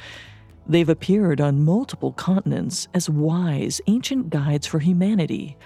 They've 0.68 0.90
appeared 0.90 1.40
on 1.40 1.64
multiple 1.64 2.12
continents 2.12 2.88
as 2.94 3.10
wise, 3.10 3.80
ancient 3.88 4.30
guides 4.30 4.68
for 4.68 4.80
humanity. 4.80 5.58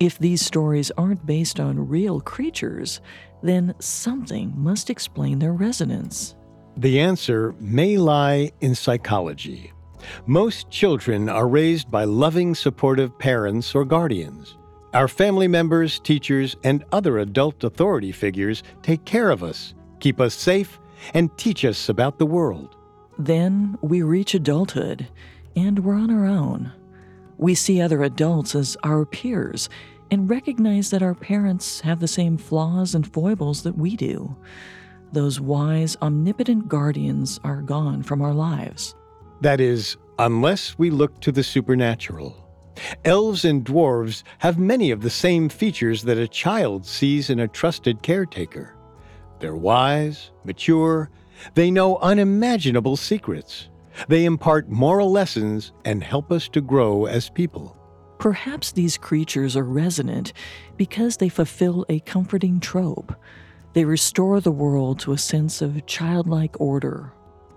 If 0.00 0.18
these 0.18 0.44
stories 0.44 0.90
aren't 0.98 1.24
based 1.24 1.60
on 1.60 1.88
real 1.88 2.20
creatures, 2.20 3.00
then 3.42 3.74
something 3.78 4.52
must 4.56 4.90
explain 4.90 5.38
their 5.38 5.52
resonance. 5.52 6.34
The 6.76 7.00
answer 7.00 7.54
may 7.58 7.96
lie 7.96 8.52
in 8.60 8.74
psychology. 8.74 9.72
Most 10.26 10.70
children 10.70 11.28
are 11.28 11.48
raised 11.48 11.90
by 11.90 12.04
loving, 12.04 12.54
supportive 12.54 13.18
parents 13.18 13.74
or 13.74 13.84
guardians. 13.84 14.56
Our 14.96 15.08
family 15.08 15.46
members, 15.46 15.98
teachers, 15.98 16.56
and 16.64 16.82
other 16.90 17.18
adult 17.18 17.62
authority 17.62 18.12
figures 18.12 18.62
take 18.80 19.04
care 19.04 19.28
of 19.28 19.42
us, 19.42 19.74
keep 20.00 20.22
us 20.22 20.32
safe, 20.32 20.78
and 21.12 21.36
teach 21.36 21.66
us 21.66 21.90
about 21.90 22.18
the 22.18 22.24
world. 22.24 22.74
Then 23.18 23.76
we 23.82 24.00
reach 24.00 24.32
adulthood, 24.32 25.06
and 25.54 25.80
we're 25.80 25.96
on 25.96 26.10
our 26.10 26.24
own. 26.24 26.72
We 27.36 27.54
see 27.54 27.78
other 27.78 28.02
adults 28.04 28.54
as 28.54 28.78
our 28.84 29.04
peers 29.04 29.68
and 30.10 30.30
recognize 30.30 30.88
that 30.92 31.02
our 31.02 31.14
parents 31.14 31.82
have 31.82 32.00
the 32.00 32.08
same 32.08 32.38
flaws 32.38 32.94
and 32.94 33.06
foibles 33.06 33.64
that 33.64 33.76
we 33.76 33.96
do. 33.96 34.34
Those 35.12 35.38
wise, 35.38 35.98
omnipotent 36.00 36.68
guardians 36.68 37.38
are 37.44 37.60
gone 37.60 38.02
from 38.02 38.22
our 38.22 38.32
lives. 38.32 38.94
That 39.42 39.60
is, 39.60 39.98
unless 40.18 40.78
we 40.78 40.88
look 40.88 41.20
to 41.20 41.32
the 41.32 41.42
supernatural. 41.42 42.45
Elves 43.04 43.44
and 43.44 43.64
dwarves 43.64 44.22
have 44.38 44.58
many 44.58 44.90
of 44.90 45.02
the 45.02 45.10
same 45.10 45.48
features 45.48 46.02
that 46.02 46.18
a 46.18 46.28
child 46.28 46.86
sees 46.86 47.30
in 47.30 47.40
a 47.40 47.48
trusted 47.48 48.02
caretaker. 48.02 48.74
They're 49.40 49.56
wise, 49.56 50.30
mature, 50.44 51.10
they 51.54 51.70
know 51.70 51.98
unimaginable 51.98 52.96
secrets. 52.96 53.68
They 54.08 54.24
impart 54.24 54.68
moral 54.68 55.10
lessons 55.10 55.72
and 55.84 56.02
help 56.02 56.30
us 56.30 56.48
to 56.48 56.60
grow 56.60 57.06
as 57.06 57.30
people. 57.30 57.76
Perhaps 58.18 58.72
these 58.72 58.96
creatures 58.96 59.56
are 59.56 59.64
resonant 59.64 60.32
because 60.76 61.16
they 61.18 61.28
fulfill 61.28 61.84
a 61.88 62.00
comforting 62.00 62.60
trope. 62.60 63.14
They 63.74 63.84
restore 63.84 64.40
the 64.40 64.52
world 64.52 65.00
to 65.00 65.12
a 65.12 65.18
sense 65.18 65.60
of 65.60 65.84
childlike 65.86 66.60
order 66.60 67.12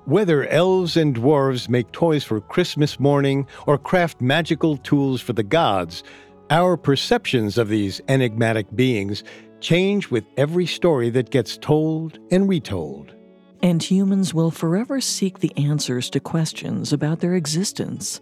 whether 0.09 0.47
elves 0.47 0.97
and 0.97 1.15
dwarves 1.15 1.69
make 1.69 1.91
toys 1.91 2.23
for 2.23 2.41
Christmas 2.41 2.99
morning 2.99 3.45
or 3.67 3.77
craft 3.77 4.21
magical 4.21 4.75
tools 4.77 5.21
for 5.21 5.33
the 5.33 5.43
gods, 5.43 6.03
our 6.49 6.75
perceptions 6.75 7.59
of 7.59 7.69
these 7.69 8.01
enigmatic 8.07 8.65
beings 8.75 9.23
change 9.59 10.09
with 10.09 10.25
every 10.35 10.65
story 10.65 11.11
that 11.11 11.29
gets 11.29 11.57
told 11.57 12.17
and 12.31 12.49
retold. 12.49 13.13
And 13.61 13.83
humans 13.83 14.33
will 14.33 14.49
forever 14.49 14.99
seek 14.99 15.39
the 15.39 15.55
answers 15.55 16.09
to 16.09 16.19
questions 16.19 16.91
about 16.91 17.19
their 17.19 17.35
existence. 17.35 18.19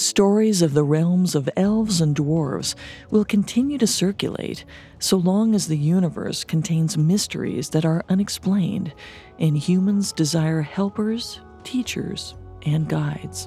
Stories 0.00 0.62
of 0.62 0.72
the 0.72 0.82
realms 0.82 1.34
of 1.34 1.50
elves 1.58 2.00
and 2.00 2.16
dwarves 2.16 2.74
will 3.10 3.22
continue 3.22 3.76
to 3.76 3.86
circulate 3.86 4.64
so 4.98 5.18
long 5.18 5.54
as 5.54 5.66
the 5.66 5.76
universe 5.76 6.42
contains 6.42 6.96
mysteries 6.96 7.68
that 7.68 7.84
are 7.84 8.02
unexplained 8.08 8.94
and 9.38 9.58
humans 9.58 10.12
desire 10.12 10.62
helpers, 10.62 11.42
teachers, 11.64 12.34
and 12.64 12.88
guides. 12.88 13.46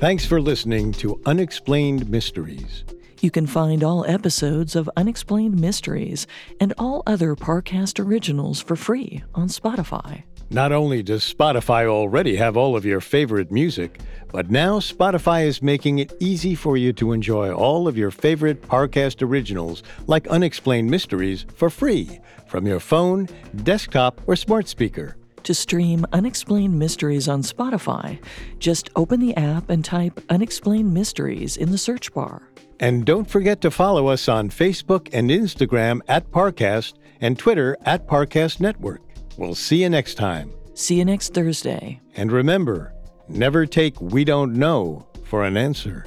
Thanks 0.00 0.26
for 0.26 0.40
listening 0.40 0.90
to 0.94 1.22
Unexplained 1.26 2.10
Mysteries. 2.10 2.82
You 3.22 3.30
can 3.30 3.46
find 3.46 3.84
all 3.84 4.04
episodes 4.04 4.74
of 4.74 4.90
Unexplained 4.96 5.60
Mysteries 5.60 6.26
and 6.58 6.74
all 6.76 7.04
other 7.06 7.36
Parcast 7.36 8.04
originals 8.04 8.60
for 8.60 8.74
free 8.74 9.22
on 9.32 9.46
Spotify. 9.46 10.24
Not 10.50 10.72
only 10.72 11.04
does 11.04 11.22
Spotify 11.22 11.86
already 11.86 12.34
have 12.34 12.56
all 12.56 12.74
of 12.74 12.84
your 12.84 13.00
favorite 13.00 13.52
music, 13.52 14.00
but 14.32 14.50
now 14.50 14.80
Spotify 14.80 15.46
is 15.46 15.62
making 15.62 16.00
it 16.00 16.12
easy 16.18 16.56
for 16.56 16.76
you 16.76 16.92
to 16.94 17.12
enjoy 17.12 17.52
all 17.52 17.86
of 17.86 17.96
your 17.96 18.10
favorite 18.10 18.60
Parcast 18.60 19.22
originals, 19.22 19.84
like 20.08 20.26
Unexplained 20.26 20.90
Mysteries, 20.90 21.46
for 21.54 21.70
free 21.70 22.18
from 22.48 22.66
your 22.66 22.80
phone, 22.80 23.28
desktop, 23.62 24.20
or 24.26 24.34
smart 24.34 24.66
speaker. 24.66 25.16
To 25.44 25.54
stream 25.54 26.04
Unexplained 26.12 26.76
Mysteries 26.76 27.28
on 27.28 27.42
Spotify, 27.42 28.18
just 28.58 28.90
open 28.96 29.20
the 29.20 29.36
app 29.36 29.70
and 29.70 29.84
type 29.84 30.20
Unexplained 30.28 30.92
Mysteries 30.92 31.56
in 31.56 31.70
the 31.70 31.78
search 31.78 32.12
bar. 32.12 32.48
And 32.82 33.04
don't 33.04 33.30
forget 33.30 33.60
to 33.60 33.70
follow 33.70 34.08
us 34.08 34.28
on 34.28 34.50
Facebook 34.50 35.08
and 35.12 35.30
Instagram 35.30 36.00
at 36.08 36.28
Parcast 36.32 36.94
and 37.20 37.38
Twitter 37.38 37.76
at 37.84 38.08
Parcast 38.08 38.58
Network. 38.58 39.00
We'll 39.36 39.54
see 39.54 39.82
you 39.82 39.88
next 39.88 40.16
time. 40.16 40.52
See 40.74 40.96
you 40.96 41.04
next 41.04 41.32
Thursday. 41.32 42.00
And 42.16 42.32
remember, 42.32 42.92
never 43.28 43.66
take 43.66 44.00
We 44.00 44.24
Don't 44.24 44.54
Know 44.54 45.06
for 45.22 45.44
an 45.44 45.56
answer. 45.56 46.04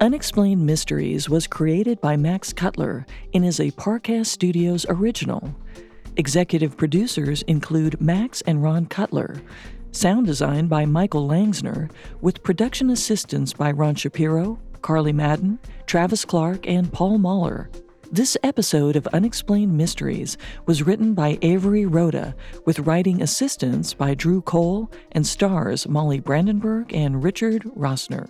Unexplained 0.00 0.64
Mysteries 0.64 1.28
was 1.28 1.46
created 1.46 2.00
by 2.00 2.16
Max 2.16 2.54
Cutler 2.54 3.04
and 3.34 3.44
is 3.44 3.60
a 3.60 3.72
Parcast 3.72 4.28
Studios 4.28 4.86
original. 4.88 5.54
Executive 6.16 6.78
producers 6.78 7.42
include 7.42 8.00
Max 8.00 8.40
and 8.46 8.62
Ron 8.62 8.86
Cutler. 8.86 9.42
Sound 9.92 10.26
design 10.26 10.66
by 10.66 10.84
Michael 10.84 11.26
Langsner, 11.26 11.90
with 12.20 12.42
production 12.42 12.90
assistance 12.90 13.54
by 13.54 13.70
Ron 13.70 13.94
Shapiro, 13.94 14.58
Carly 14.86 15.12
Madden, 15.12 15.58
Travis 15.86 16.24
Clark, 16.24 16.68
and 16.68 16.92
Paul 16.92 17.18
Mahler. 17.18 17.68
This 18.12 18.36
episode 18.44 18.94
of 18.94 19.08
Unexplained 19.08 19.76
Mysteries 19.76 20.38
was 20.66 20.84
written 20.84 21.12
by 21.12 21.40
Avery 21.42 21.86
Rhoda, 21.86 22.36
with 22.66 22.78
writing 22.78 23.20
assistance 23.20 23.92
by 23.94 24.14
Drew 24.14 24.42
Cole 24.42 24.88
and 25.10 25.26
stars 25.26 25.88
Molly 25.88 26.20
Brandenburg 26.20 26.94
and 26.94 27.24
Richard 27.24 27.64
Rossner. 27.76 28.28